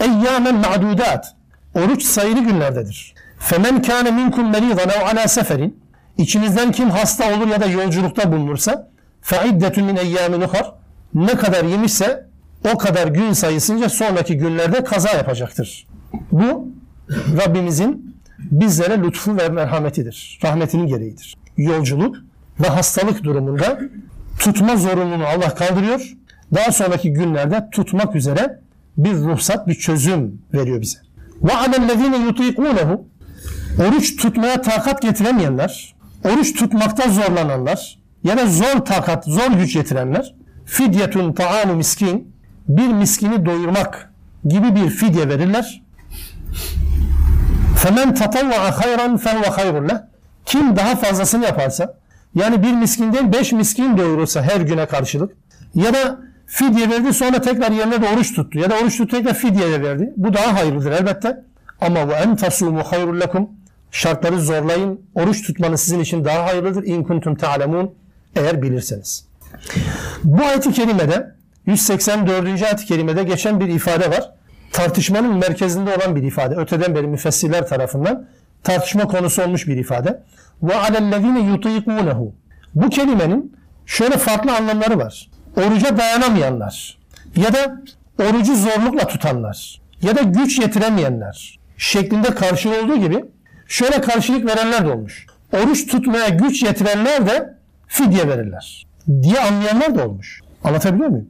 [0.00, 1.34] Eyyâmen ma'dudat.
[1.74, 3.14] Oruç sayılı günlerdedir.
[3.38, 5.80] Femen kâne minkum meridan ev alâ seferin.
[6.18, 8.88] İçinizden kim hasta olur ya da yolculukta bulunursa
[9.22, 10.74] feiddetun min eyyâmin uhar.
[11.14, 12.26] Ne kadar yemişse
[12.74, 15.86] o kadar gün sayısınca sonraki günlerde kaza yapacaktır.
[16.32, 16.68] Bu
[17.10, 20.40] Rabbimizin bizlere lütfu ve merhametidir.
[20.44, 21.36] Rahmetinin gereğidir.
[21.56, 22.16] Yolculuk
[22.60, 23.80] ve hastalık durumunda
[24.38, 26.16] tutma zorunluluğunu Allah kaldırıyor.
[26.54, 28.60] Daha sonraki günlerde tutmak üzere
[28.96, 30.98] bir ruhsat, bir çözüm veriyor bize.
[31.42, 33.04] Ve alellezine yutiqunehu
[33.78, 35.94] oruç tutmaya takat getiremeyenler,
[36.24, 42.32] oruç tutmakta zorlananlar ya da zor takat, zor güç yetirenler fidyetun ta'anu miskin
[42.68, 44.12] bir miskini doyurmak
[44.44, 45.82] gibi bir fidye verirler.
[47.76, 49.98] Femen tatavva hayran fehuve hayrun leh.
[50.44, 51.94] Kim daha fazlasını yaparsa
[52.34, 55.36] yani bir miskinden beş miskin doyurursa her güne karşılık
[55.74, 59.34] ya da fidye verdi sonra tekrar yerine de oruç tuttu ya da oruç tuttu tekrar
[59.34, 60.12] fidye verdi.
[60.16, 61.44] Bu daha hayırlıdır elbette.
[61.80, 63.50] Ama ve en tasumu hayrul lekum
[63.90, 65.00] şartları zorlayın.
[65.14, 66.84] Oruç tutmanız sizin için daha hayırlıdır.
[66.84, 67.94] İn kuntum ta'lemun
[68.36, 69.24] eğer bilirseniz.
[70.24, 71.34] Bu ayet-i kerimede
[71.66, 72.62] 184.
[72.62, 74.32] ayet-i kerimede geçen bir ifade var.
[74.72, 76.54] Tartışmanın merkezinde olan bir ifade.
[76.54, 78.26] Öteden beri müfessirler tarafından
[78.64, 80.22] tartışma konusu olmuş bir ifade.
[80.62, 82.34] Ve alellezine yutiqunehu.
[82.74, 83.56] Bu kelimenin
[83.86, 85.30] şöyle farklı anlamları var.
[85.56, 86.98] Oruca dayanamayanlar
[87.36, 87.82] ya da
[88.18, 93.24] orucu zorlukla tutanlar ya da güç yetiremeyenler şeklinde karşılığı olduğu gibi
[93.66, 95.26] şöyle karşılık verenler de olmuş.
[95.52, 97.54] Oruç tutmaya güç yetirenler de
[97.90, 98.86] fidye verirler
[99.22, 100.40] diye anlayanlar da olmuş.
[100.64, 101.28] Anlatabiliyor muyum?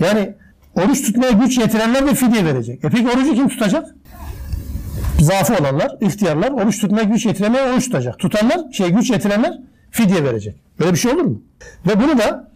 [0.00, 0.34] Yani
[0.74, 2.84] oruç tutmaya güç yetirenler de fidye verecek.
[2.84, 3.94] E peki orucu kim tutacak?
[5.20, 8.18] Zaafı olanlar, ihtiyarlar, oruç tutmaya güç yetiremeyen oruç tutacak.
[8.18, 9.58] Tutanlar, şey güç yetirenler
[9.90, 10.56] fidye verecek.
[10.78, 11.42] Böyle bir şey olur mu?
[11.86, 12.50] Ve bunu da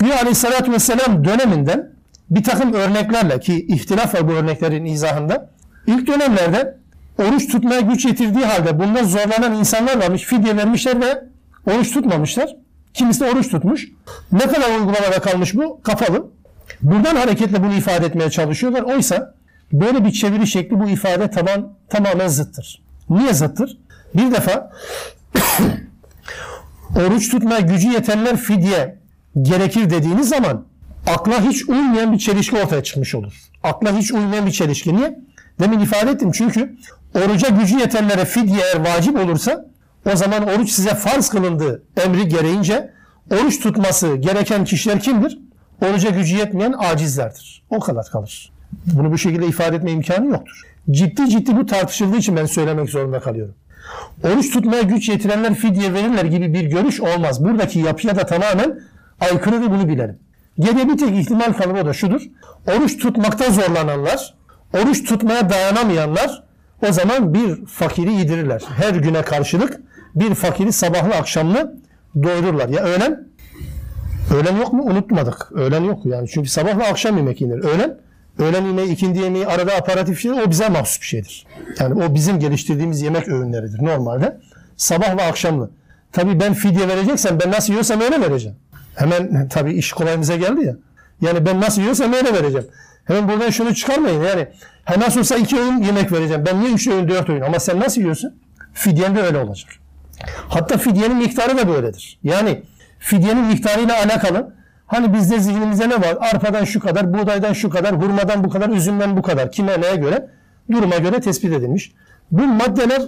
[0.00, 1.90] bir aleyhissalatü vesselam döneminden
[2.30, 5.50] bir takım örneklerle ki ihtilaf var bu örneklerin izahında.
[5.86, 6.76] İlk dönemlerde
[7.18, 10.22] oruç tutmaya güç yetirdiği halde bunda zorlanan insanlar varmış.
[10.22, 11.35] Fidye vermişler ve
[11.66, 12.56] oruç tutmamışlar.
[12.94, 13.88] Kimisi oruç tutmuş.
[14.32, 15.80] Ne kadar uygulamada kalmış bu?
[15.82, 16.30] Kapalı.
[16.82, 18.82] Buradan hareketle bunu ifade etmeye çalışıyorlar.
[18.82, 19.34] Oysa
[19.72, 22.82] böyle bir çeviri şekli bu ifade taban, tamamen zıttır.
[23.10, 23.78] Niye zıttır?
[24.14, 24.72] Bir defa
[26.96, 28.98] oruç tutmaya gücü yetenler fidye
[29.42, 30.64] gerekir dediğiniz zaman
[31.06, 33.34] akla hiç uymayan bir çelişki ortaya çıkmış olur.
[33.62, 34.96] Akla hiç uymayan bir çelişki.
[34.96, 35.18] Niye?
[35.60, 36.76] Demin ifade ettim çünkü
[37.14, 39.66] oruca gücü yetenlere fidye eğer vacip olursa
[40.12, 42.90] o zaman oruç size farz kılındı emri gereğince
[43.30, 45.38] oruç tutması gereken kişiler kimdir?
[45.82, 47.62] Oruca gücü yetmeyen acizlerdir.
[47.70, 48.52] O kadar kalır.
[48.86, 50.62] Bunu bu şekilde ifade etme imkanı yoktur.
[50.90, 53.54] Ciddi ciddi bu tartışıldığı için ben söylemek zorunda kalıyorum.
[54.24, 57.44] Oruç tutmaya güç yetirenler fidye verirler gibi bir görüş olmaz.
[57.44, 58.80] Buradaki yapıya da tamamen
[59.20, 60.18] aykırıdır bunu bilelim.
[60.58, 62.22] Geriye bir tek ihtimal kalır da şudur.
[62.66, 64.34] Oruç tutmakta zorlananlar,
[64.74, 66.46] oruç tutmaya dayanamayanlar
[66.88, 68.62] O zaman bir fakiri yedirirler.
[68.76, 69.80] Her güne karşılık
[70.16, 71.76] bir fakiri sabahlı akşamlı
[72.22, 72.68] doyururlar.
[72.68, 73.28] Ya öğlen?
[74.34, 74.82] Öğlen yok mu?
[74.82, 75.52] Unutmadık.
[75.52, 76.28] Öğlen yok yani.
[76.28, 77.58] Çünkü sabahla akşam yemek yenir.
[77.58, 77.98] Öğlen?
[78.38, 81.46] Öğlen yemeği, ikindi yemeği, arada aparatif şey o bize mahsus bir şeydir.
[81.80, 84.36] Yani o bizim geliştirdiğimiz yemek öğünleridir normalde.
[84.76, 85.70] Sabah ve akşamlı.
[86.12, 88.56] Tabii ben fidye vereceksem ben nasıl yiyorsam öyle vereceğim.
[88.94, 90.76] Hemen tabii iş kolayımıza geldi ya.
[91.20, 92.66] Yani ben nasıl yiyorsam öyle vereceğim.
[93.04, 94.48] Hemen buradan şunu çıkarmayın yani.
[94.84, 96.44] Ha nasıl olsa iki öğün yemek vereceğim.
[96.46, 97.40] Ben niye üç öğün, dört öğün?
[97.40, 98.34] Ama sen nasıl yiyorsun?
[98.74, 99.68] Fidyen de öyle olacak.
[100.48, 102.18] Hatta fidyenin miktarı da böyledir.
[102.22, 102.62] Yani
[102.98, 104.54] fidyenin miktarıyla alakalı
[104.86, 106.16] hani bizde zihnimizde ne var?
[106.20, 109.52] Arpadan şu kadar, buğdaydan şu kadar, hurmadan bu kadar, üzümden bu kadar.
[109.52, 110.28] Kime neye göre?
[110.70, 111.92] Duruma göre tespit edilmiş.
[112.30, 113.02] Bu maddeler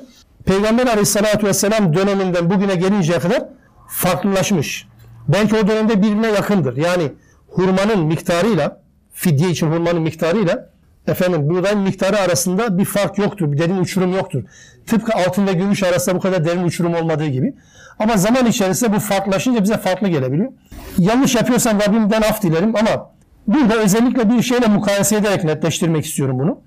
[0.44, 3.44] Peygamber aleyhissalatü vesselam döneminden bugüne gelinceye kadar
[3.88, 4.86] farklılaşmış.
[5.28, 6.76] Belki o dönemde birbirine yakındır.
[6.76, 7.12] Yani
[7.48, 8.80] hurmanın miktarıyla,
[9.12, 10.70] fidye için hurmanın miktarıyla
[11.08, 13.52] efendim buğdayın miktarı arasında bir fark yoktur.
[13.52, 14.42] Bir derin uçurum yoktur.
[14.86, 17.54] Tıpkı altın ve gümüş arasında bu kadar derin uçurum olmadığı gibi.
[17.98, 20.52] Ama zaman içerisinde bu farklılaşınca bize farklı gelebiliyor.
[20.98, 23.10] Yanlış yapıyorsam Rabbimden af dilerim ama
[23.46, 26.60] burada özellikle bir şeyle mukayese ederek netleştirmek istiyorum bunu.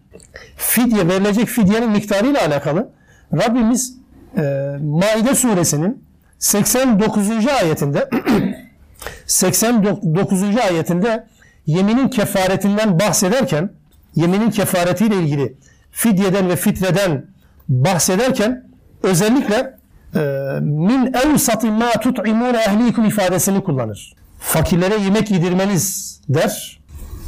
[0.58, 2.90] Fidye, verilecek fidyenin miktarıyla alakalı
[3.34, 3.98] Rabbimiz
[4.38, 4.42] e,
[4.82, 6.04] Maide suresinin
[6.40, 7.30] 89.
[7.62, 8.10] ayetinde
[9.26, 10.44] 89.
[10.70, 11.28] ayetinde
[11.66, 13.70] yeminin kefaretinden bahsederken
[14.16, 15.56] yeminin kefaretiyle ilgili
[15.92, 17.26] fidyeden ve fitreden
[17.70, 18.64] bahsederken
[19.04, 19.78] özellikle
[20.16, 20.20] e,
[20.62, 24.14] min evsati ma tut'imune ehlikum ifadesini kullanır.
[24.40, 26.80] Fakirlere yemek yedirmeniz der.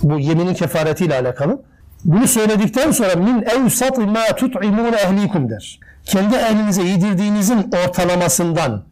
[0.04, 1.62] Bu yeminin kefaretiyle alakalı.
[2.06, 5.80] Bunu söyledikten sonra min evsati ma tut'imune ehlikum der.
[6.06, 8.84] Kendi ehlinize yedirdiğinizin ortalamasından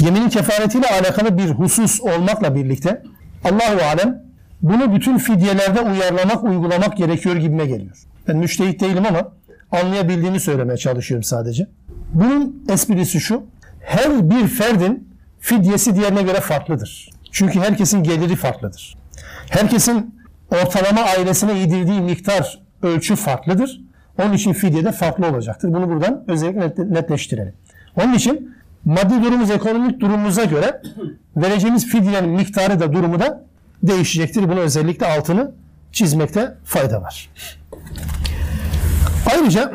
[0.00, 3.02] yeminin kefaretiyle alakalı bir husus olmakla birlikte
[3.44, 4.23] Allahu alem
[4.64, 7.96] bunu bütün fidyelerde uyarlamak, uygulamak gerekiyor gibime geliyor.
[8.28, 9.32] Ben müştehit değilim ama
[9.72, 11.66] anlayabildiğimi söylemeye çalışıyorum sadece.
[12.14, 13.42] Bunun esprisi şu.
[13.80, 15.08] Her bir ferdin
[15.40, 17.10] fidyesi diğerine göre farklıdır.
[17.32, 18.96] Çünkü herkesin geliri farklıdır.
[19.50, 20.14] Herkesin
[20.50, 23.80] ortalama ailesine yedirdiği miktar ölçü farklıdır.
[24.22, 25.74] Onun için fidye de farklı olacaktır.
[25.74, 27.54] Bunu buradan özellikle netleştirelim.
[27.96, 28.54] Onun için
[28.84, 30.82] maddi durumumuz, ekonomik durumumuza göre
[31.36, 33.44] vereceğimiz fidyenin miktarı da durumu da
[33.88, 34.48] değişecektir.
[34.48, 35.52] Bunu özellikle altını
[35.92, 37.30] çizmekte fayda var.
[39.32, 39.72] Ayrıca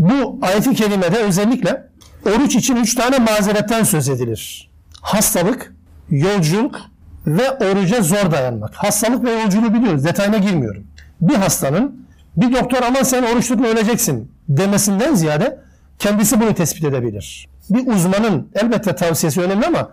[0.00, 1.86] bu ayet-i kerimede özellikle
[2.26, 4.70] oruç için üç tane mazeretten söz edilir.
[5.00, 5.74] Hastalık,
[6.10, 6.80] yolculuk
[7.26, 8.74] ve oruca zor dayanmak.
[8.74, 10.04] Hastalık ve yolculuğu biliyoruz.
[10.04, 10.86] Detayına girmiyorum.
[11.20, 12.06] Bir hastanın
[12.36, 15.60] bir doktor aman sen oruç tutma öleceksin demesinden ziyade
[15.98, 17.48] kendisi bunu tespit edebilir.
[17.70, 19.90] Bir uzmanın elbette tavsiyesi önemli ama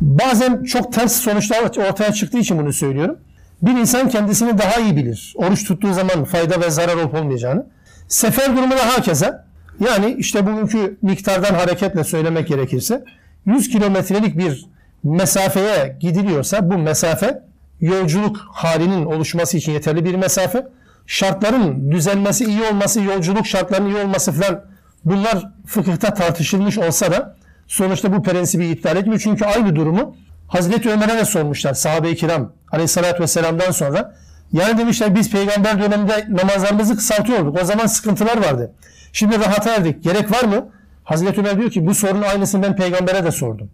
[0.00, 3.18] bazen çok ters sonuçlar ortaya çıktığı için bunu söylüyorum.
[3.62, 5.34] Bir insan kendisini daha iyi bilir.
[5.36, 7.66] Oruç tuttuğu zaman fayda ve zarar olup olmayacağını.
[8.08, 9.40] Sefer durumu da hakeze.
[9.86, 13.04] Yani işte bugünkü miktardan hareketle söylemek gerekirse
[13.46, 14.66] 100 kilometrelik bir
[15.04, 17.42] mesafeye gidiliyorsa bu mesafe
[17.80, 20.66] yolculuk halinin oluşması için yeterli bir mesafe.
[21.06, 24.64] Şartların düzelmesi, iyi olması, yolculuk şartlarının iyi olması falan
[25.04, 27.36] bunlar fıkıhta tartışılmış olsa da
[27.70, 29.20] sonuçta bu prensibi iptal etmiyor.
[29.20, 30.16] Çünkü aynı durumu
[30.48, 34.14] Hazreti Ömer'e de sormuşlar sahabe-i kiram aleyhissalatü vesselam'dan sonra.
[34.52, 37.62] Yani demişler biz peygamber döneminde namazlarımızı kısaltıyorduk.
[37.62, 38.72] O zaman sıkıntılar vardı.
[39.12, 40.04] Şimdi rahata erdik.
[40.04, 40.68] Gerek var mı?
[41.04, 43.70] Hazreti Ömer diyor ki bu sorunun aynısını ben peygambere de sordum.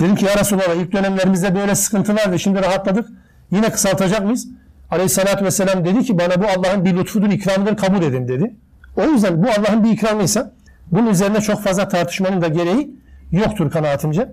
[0.00, 2.38] Dedim ki ya Resulallah ilk dönemlerimizde böyle sıkıntılardı.
[2.38, 3.08] Şimdi rahatladık.
[3.50, 4.48] Yine kısaltacak mıyız?
[4.90, 8.56] Aleyhissalatü vesselam dedi ki bana bu Allah'ın bir lütfudur, ikramıdır kabul edin dedi.
[8.96, 10.52] O yüzden bu Allah'ın bir ikramıysa
[10.92, 12.98] bunun üzerine çok fazla tartışmanın da gereği
[13.32, 14.32] yoktur kanaatimce.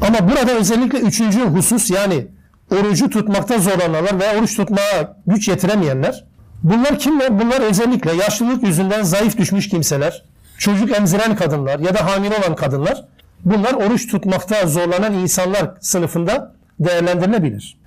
[0.00, 2.26] Ama burada özellikle üçüncü husus yani
[2.72, 6.24] orucu tutmakta zorlananlar veya oruç tutmaya güç yetiremeyenler.
[6.62, 7.40] Bunlar kimler?
[7.40, 10.22] Bunlar özellikle yaşlılık yüzünden zayıf düşmüş kimseler,
[10.58, 13.04] çocuk emziren kadınlar ya da hamile olan kadınlar.
[13.44, 17.78] Bunlar oruç tutmakta zorlanan insanlar sınıfında değerlendirilebilir.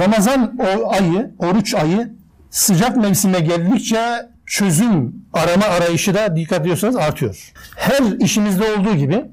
[0.00, 0.58] Ramazan
[0.88, 2.12] ayı, oruç ayı
[2.50, 7.52] sıcak mevsime geldikçe çözüm arama arayışı da dikkat ediyorsanız artıyor.
[7.76, 9.24] Her işimizde olduğu gibi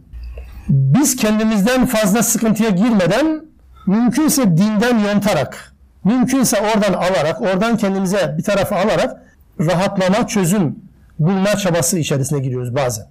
[0.69, 3.45] biz kendimizden fazla sıkıntıya girmeden
[3.87, 9.21] mümkünse dinden yontarak, mümkünse oradan alarak, oradan kendimize bir tarafa alarak
[9.59, 10.75] rahatlama, çözüm
[11.19, 13.05] bulma çabası içerisine giriyoruz bazen.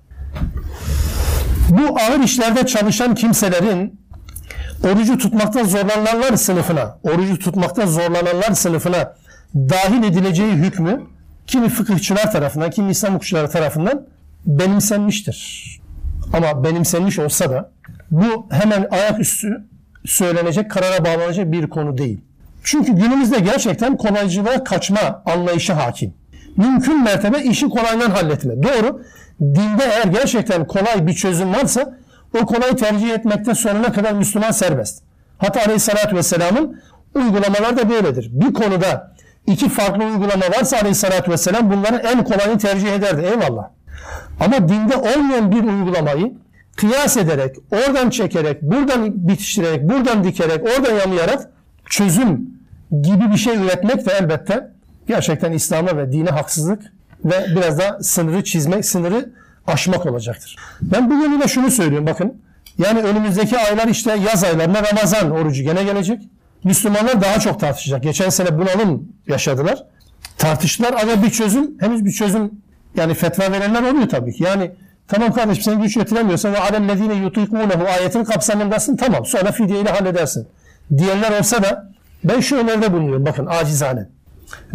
[1.70, 4.00] Bu ağır işlerde çalışan kimselerin
[4.84, 9.14] orucu tutmakta zorlananlar sınıfına, orucu tutmakta zorlananlar sınıfına
[9.54, 11.00] dahil edileceği hükmü
[11.50, 14.06] kimi fıkıhçılar tarafından, kimi İslam hukukçuları tarafından
[14.46, 15.80] benimsenmiştir.
[16.32, 17.70] Ama benimsenmiş olsa da
[18.10, 19.64] bu hemen ayaküstü
[20.04, 22.20] söylenecek, karara bağlanacak bir konu değil.
[22.64, 26.14] Çünkü günümüzde gerçekten kolaycılığa kaçma anlayışı hakim.
[26.56, 28.62] Mümkün mertebe işi kolaydan halletme.
[28.62, 29.02] Doğru.
[29.40, 31.98] Dinde eğer gerçekten kolay bir çözüm varsa
[32.42, 35.02] o kolay tercih etmekte sonuna kadar Müslüman serbest.
[35.38, 36.80] Hatta Aleyhisselatü Vesselam'ın
[37.14, 38.28] uygulamalar da böyledir.
[38.32, 39.12] Bir konuda
[39.46, 43.26] iki farklı uygulama varsa Aleyhisselatü Vesselam bunların en kolayını tercih ederdi.
[43.26, 43.68] Eyvallah.
[44.40, 46.32] Ama dinde olmayan bir uygulamayı
[46.76, 51.50] kıyas ederek, oradan çekerek, buradan bitiştirerek, buradan dikerek, oradan yamayarak
[51.86, 52.50] çözüm
[53.02, 54.70] gibi bir şey üretmek de elbette
[55.08, 56.82] gerçekten İslam'a ve dine haksızlık
[57.24, 59.30] ve biraz da sınırı çizmek, sınırı
[59.66, 60.56] aşmak olacaktır.
[60.82, 62.42] Ben bu yönüyle şunu söylüyorum bakın.
[62.78, 66.22] Yani önümüzdeki aylar işte yaz aylarına Ramazan orucu gene gelecek.
[66.64, 68.02] Müslümanlar daha çok tartışacak.
[68.02, 69.84] Geçen sene bunalım yaşadılar.
[70.38, 72.50] Tartıştılar ama bir çözüm, henüz bir çözüm
[72.96, 74.44] yani fetva verenler oluyor tabii ki.
[74.44, 74.70] Yani
[75.08, 80.48] tamam kardeşim sen güç yetiremiyorsan ve alellezine yutikunehu ayetin kapsamındasın tamam sonra fidyeyle halledersin.
[80.98, 81.92] Diyenler olsa da
[82.24, 84.08] ben şu öneride bulunuyorum bakın acizane.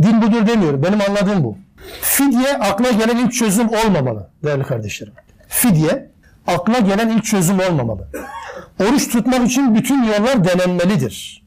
[0.02, 0.84] Din budur demiyorum.
[0.84, 1.58] Benim anladığım bu.
[2.02, 5.14] Fidye akla gelen ilk çözüm olmamalı değerli kardeşlerim.
[5.48, 6.12] Fidye
[6.48, 8.08] akla gelen ilk çözüm olmamalı.
[8.84, 11.45] Oruç tutmak için bütün yollar denenmelidir.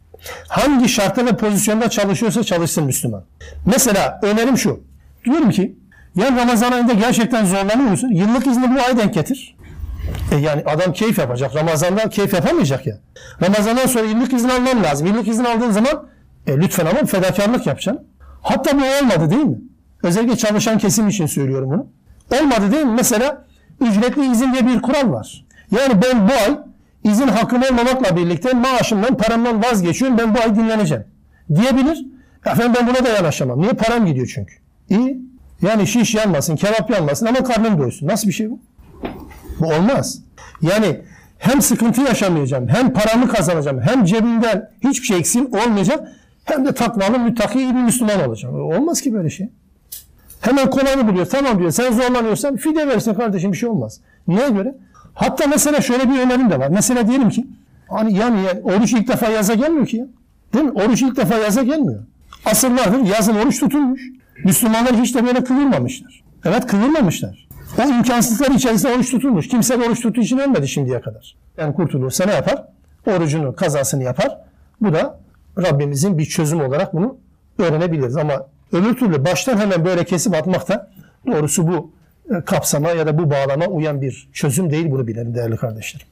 [0.49, 3.25] Hangi şartta ve pozisyonda çalışıyorsa çalışsın Müslüman.
[3.67, 4.81] Mesela önerim şu.
[5.25, 5.77] Diyorum ki
[6.15, 8.09] ya Ramazan ayında gerçekten zorlanıyor musun?
[8.09, 9.57] Yıllık izni bu ay denk getir.
[10.33, 11.57] E yani adam keyif yapacak.
[11.57, 12.99] Ramazan'da keyif yapamayacak ya.
[13.43, 15.07] Ramazan'dan sonra yıllık izin alman lazım.
[15.07, 16.09] Yıllık izin aldığın zaman
[16.47, 18.07] e, lütfen ama fedakarlık yapacaksın.
[18.43, 19.59] Hatta bu olmadı değil mi?
[20.03, 21.87] Özellikle çalışan kesim için söylüyorum bunu.
[22.41, 22.93] Olmadı değil mi?
[22.93, 23.45] Mesela
[23.81, 25.45] ücretli izin diye bir kural var.
[25.71, 26.59] Yani ben bu ay
[27.05, 30.19] izin hakkım olmamakla birlikte maaşımdan, paramdan vazgeçiyorum.
[30.19, 31.05] Ben bu ay dinleneceğim.
[31.55, 32.07] Diyebilir.
[32.47, 33.61] Efendim ben buna da yanaşamam.
[33.63, 33.73] Niye?
[33.73, 34.55] Param gidiyor çünkü.
[34.91, 35.21] İyi.
[35.63, 38.07] Yani şiş yanmasın, kebap yanmasın ama karnım doysun.
[38.07, 38.59] Nasıl bir şey bu?
[39.61, 40.23] Bu olmaz.
[40.63, 41.01] Yani
[41.39, 46.09] hem sıkıntı yaşamayacağım, hem paramı kazanacağım, hem cebimden hiçbir şey eksim olmayacak,
[46.45, 48.55] hem de takvalı, müttaki bir Müslüman olacağım.
[48.55, 49.49] Olmaz ki böyle şey.
[50.41, 51.27] Hemen kolayını buluyor.
[51.27, 51.71] Tamam diyor.
[51.71, 54.01] Sen zorlanıyorsan fide versin kardeşim bir şey olmaz.
[54.29, 54.75] Neye göre?
[55.19, 56.69] Hatta mesela şöyle bir önerim de var.
[56.69, 57.47] Mesela diyelim ki
[57.89, 60.07] hani yani, oruç ilk defa yaza gelmiyor ki.
[60.55, 60.71] Değil mi?
[60.71, 62.01] Oruç ilk defa yaza gelmiyor.
[62.45, 64.03] Asırlardır yazın oruç tutulmuş.
[64.45, 66.23] Müslümanlar hiç de böyle kıvırmamışlar.
[66.45, 67.49] Evet kıvırmamışlar.
[67.79, 69.49] O imkansızlıklar içerisinde oruç tutulmuş.
[69.49, 71.37] Kimse oruç tuttuğu için ölmedi şimdiye kadar.
[71.57, 72.65] Yani kurtulursa ne yapar?
[73.07, 74.39] Orucunu, kazasını yapar.
[74.81, 75.21] Bu da
[75.59, 77.17] Rabbimizin bir çözüm olarak bunu
[77.59, 78.17] öğrenebiliriz.
[78.17, 80.91] Ama öbür türlü baştan hemen böyle kesip atmak da
[81.27, 81.91] doğrusu bu
[82.47, 86.07] kapsama ya da bu bağlama uyan bir çözüm değil bunu bilelim değerli kardeşlerim.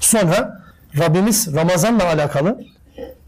[0.00, 0.62] Sonra
[0.98, 2.64] Rabbimiz Ramazan'la alakalı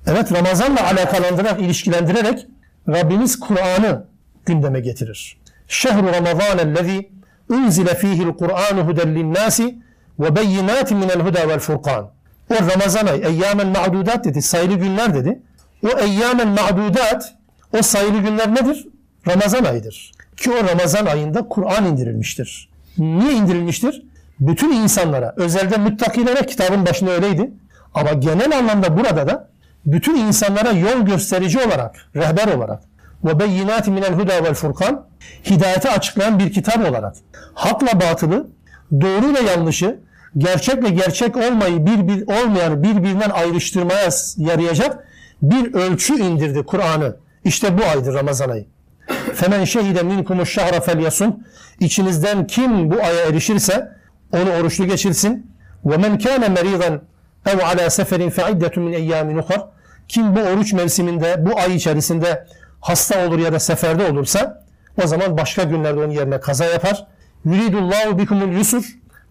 [0.06, 2.46] evet Ramazan'la alakalandırarak, ilişkilendirerek
[2.88, 4.04] Rabbimiz Kur'an'ı
[4.46, 5.40] gündeme getirir.
[5.68, 7.08] Şehru Ramazan ellezî
[7.48, 9.78] unzile fîhil Kur'anu huden linnâsi
[10.18, 12.10] ve beyinâtin minel huda vel furkan.
[12.50, 14.42] O Ramazan ayı eyyâmen ma'dudat dedi.
[14.42, 15.42] Sayılı günler dedi.
[15.84, 17.34] O eyyâmen ma'dudat
[17.78, 18.86] o sayılı günler nedir?
[19.28, 20.13] Ramazan ayıdır.
[20.36, 22.70] Ki o Ramazan ayında Kur'an indirilmiştir.
[22.98, 24.02] Niye indirilmiştir?
[24.40, 27.50] Bütün insanlara, özelde müttakilere kitabın başında öyleydi.
[27.94, 29.48] Ama genel anlamda burada da
[29.86, 32.82] bütün insanlara yol gösterici olarak, rehber olarak
[33.24, 35.06] ve beyinat minel huda vel furkan
[35.50, 37.16] hidayete açıklayan bir kitap olarak
[37.54, 38.46] hakla batılı,
[39.00, 40.00] doğru ve yanlışı,
[40.38, 45.08] gerçekle gerçek olmayı bir, bir olmayanı birbirinden ayrıştırmaya yarayacak
[45.42, 47.16] bir ölçü indirdi Kur'an'ı.
[47.44, 48.66] İşte bu aydır Ramazan ayı.
[49.34, 51.46] Femen şehide minkumuş şahra felyasun.
[51.80, 53.92] İçinizden kim bu aya erişirse
[54.32, 55.50] onu oruçlu geçirsin.
[55.84, 57.00] Ve men kâne meridan
[57.46, 59.66] ev ala seferin fe iddetun min eyyamin ukhar.
[60.08, 62.46] Kim bu oruç mevsiminde, bu ay içerisinde
[62.80, 64.64] hasta olur ya da seferde olursa
[65.04, 67.06] o zaman başka günlerde onun yerine kaza yapar.
[67.44, 68.84] Yuridullahu bikumul yusur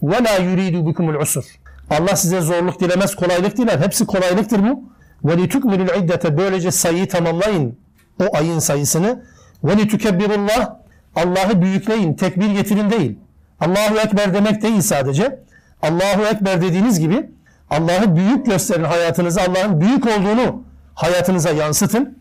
[0.03, 1.43] ve la yuridu bikumul usur.
[1.89, 3.79] Allah size zorluk dilemez, kolaylık diler.
[3.79, 4.83] Hepsi kolaylıktır bu.
[5.23, 7.79] Ve litukmilul iddete böylece sayıyı tamamlayın.
[8.21, 9.23] O ayın sayısını.
[9.63, 10.75] Ve litukebbilullah
[11.15, 13.19] Allah'ı büyükleyin, tekbir getirin değil.
[13.59, 15.39] Allahu Ekber demek değil sadece.
[15.81, 17.29] Allahu Ekber dediğiniz gibi
[17.69, 20.63] Allah'ı büyük gösterin hayatınıza, Allah'ın büyük olduğunu
[20.95, 22.17] hayatınıza yansıtın.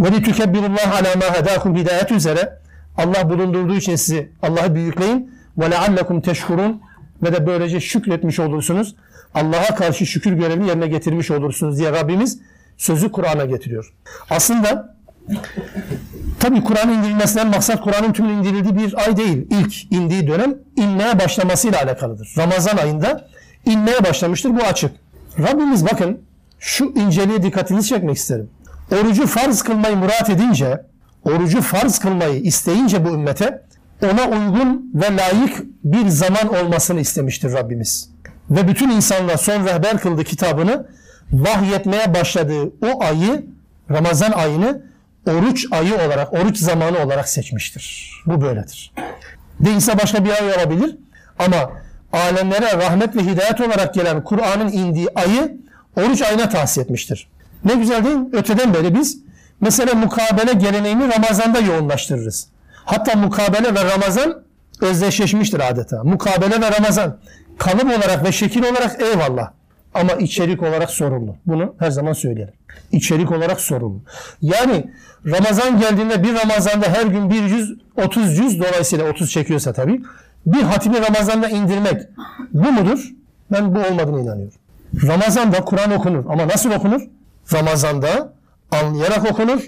[0.00, 2.58] Ve li tükebbirullaha ala ma hedakum hidayet üzere
[2.96, 6.82] Allah bulundurduğu için sizi Allah'ı büyükleyin ve leallekum teşkurun
[7.22, 8.94] ve de böylece şükretmiş olursunuz.
[9.34, 12.40] Allah'a karşı şükür görevini yerine getirmiş olursunuz diye Rabbimiz
[12.76, 13.92] sözü Kur'an'a getiriyor.
[14.30, 14.97] Aslında
[16.40, 19.46] tabi Kur'an indirilmesinden maksat Kur'an'ın tümünün indirildiği bir ay değil.
[19.50, 22.34] İlk indiği dönem inmeye başlamasıyla alakalıdır.
[22.38, 23.28] Ramazan ayında
[23.64, 24.50] inmeye başlamıştır.
[24.50, 24.90] Bu açık.
[25.38, 26.20] Rabbimiz bakın
[26.58, 28.50] şu inceliğe dikkatinizi çekmek isterim.
[28.92, 30.82] Orucu farz kılmayı murat edince,
[31.24, 33.62] orucu farz kılmayı isteyince bu ümmete
[34.02, 38.10] ona uygun ve layık bir zaman olmasını istemiştir Rabbimiz.
[38.50, 40.86] Ve bütün insanlar son rehber kıldı kitabını
[41.32, 43.46] vahyetmeye başladığı o ayı
[43.90, 44.87] Ramazan ayını
[45.28, 48.12] oruç ayı olarak, oruç zamanı olarak seçmiştir.
[48.26, 48.92] Bu böyledir.
[49.60, 50.96] Değilse başka bir ay olabilir
[51.38, 51.70] ama
[52.12, 55.56] alemlere rahmet ve hidayet olarak gelen Kur'an'ın indiği ayı
[55.96, 57.28] oruç ayına tahsis etmiştir.
[57.64, 58.18] Ne güzel değil?
[58.32, 59.18] Öteden beri biz
[59.60, 62.48] mesela mukabele geleneğini Ramazan'da yoğunlaştırırız.
[62.84, 64.42] Hatta mukabele ve Ramazan
[64.80, 66.04] özdeşleşmiştir adeta.
[66.04, 67.18] Mukabele ve Ramazan
[67.58, 69.50] kalıp olarak ve şekil olarak eyvallah.
[70.00, 71.36] Ama içerik olarak sorumlu.
[71.46, 72.54] Bunu her zaman söylerim.
[72.92, 74.00] İçerik olarak sorumlu.
[74.42, 74.90] Yani
[75.26, 77.74] Ramazan geldiğinde bir Ramazan'da her gün bir yüz,
[78.04, 80.02] otuz yüz dolayısıyla otuz çekiyorsa tabii
[80.46, 82.02] bir hatimi Ramazan'da indirmek
[82.52, 83.12] bu mudur?
[83.52, 84.58] Ben bu olmadığını inanıyorum.
[85.06, 87.02] Ramazan'da Kur'an okunur ama nasıl okunur?
[87.52, 88.32] Ramazan'da
[88.70, 89.60] anlayarak okunur,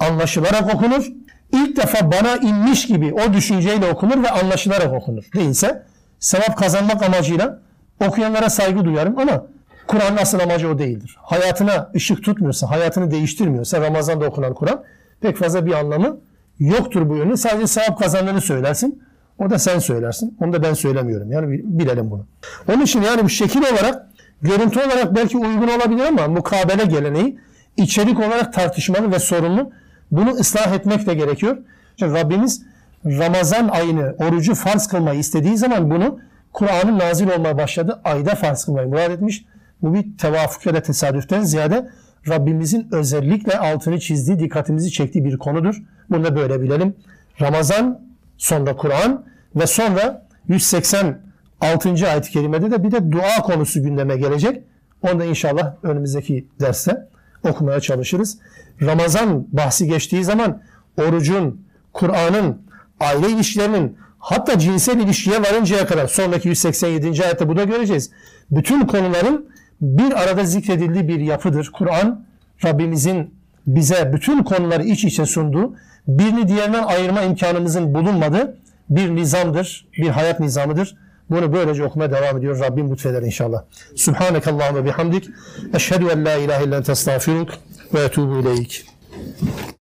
[0.00, 1.06] anlaşılarak okunur.
[1.52, 5.24] İlk defa bana inmiş gibi o düşünceyle okunur ve anlaşılarak okunur.
[5.34, 5.82] Değilse
[6.20, 7.60] sevap kazanmak amacıyla
[8.06, 9.46] okuyanlara saygı duyarım ama
[9.88, 11.16] Kur'an'ın asıl amacı o değildir.
[11.22, 14.82] Hayatına ışık tutmuyorsa, hayatını değiştirmiyorsa Ramazan'da okunan Kur'an
[15.20, 16.20] pek fazla bir anlamı
[16.58, 17.36] yoktur bu yönde.
[17.36, 19.02] Sadece sevap kazandığını söylersin.
[19.38, 20.36] O da sen söylersin.
[20.40, 21.32] Onu da ben söylemiyorum.
[21.32, 22.26] Yani bilelim bunu.
[22.68, 24.06] Onun için yani bu şekil olarak,
[24.42, 27.38] görüntü olarak belki uygun olabilir ama mukabele geleneği
[27.76, 29.70] içerik olarak tartışmalı ve sorunlu.
[30.10, 31.56] Bunu ıslah etmek de gerekiyor.
[31.90, 32.62] İşte Rabbimiz
[33.06, 36.18] Ramazan ayını, orucu farz kılmayı istediği zaman bunu
[36.52, 38.00] Kur'an'ın nazil olmaya başladı.
[38.04, 39.44] Ayda farz kılmayı murad etmiş.
[39.82, 41.88] Bu bir tevafuk ya da tesadüften ziyade
[42.28, 45.82] Rabbimizin özellikle altını çizdiği, dikkatimizi çektiği bir konudur.
[46.10, 46.94] Bunu da böyle bilelim.
[47.40, 48.00] Ramazan,
[48.36, 49.24] sonra Kur'an
[49.56, 52.08] ve sonra 186.
[52.08, 54.62] ayet-i kerimede de bir de dua konusu gündeme gelecek.
[55.02, 57.08] Onu da inşallah önümüzdeki derste
[57.48, 58.38] okumaya çalışırız.
[58.82, 60.62] Ramazan bahsi geçtiği zaman
[60.96, 62.62] orucun, Kur'an'ın,
[63.00, 67.24] aile ilişkilerinin hatta cinsel ilişkiye varıncaya kadar sonraki 187.
[67.24, 68.10] ayette bu da göreceğiz.
[68.50, 69.48] Bütün konuların
[69.80, 71.70] bir arada zikredildiği bir yapıdır.
[71.72, 72.24] Kur'an
[72.64, 73.34] Rabbimizin
[73.66, 75.74] bize bütün konuları iç içe sunduğu,
[76.08, 78.58] birini diğerinden ayırma imkanımızın bulunmadığı
[78.90, 80.96] bir nizamdır, bir hayat nizamıdır.
[81.30, 82.60] Bunu böylece okumaya devam ediyor.
[82.60, 83.62] Rabbim lütfeder inşallah.
[83.96, 85.28] Subhanekallahumma bihamdik.
[85.74, 87.50] Eşhedü en la ilahe illen testağfiruk
[87.94, 88.86] ve etubu ileyk.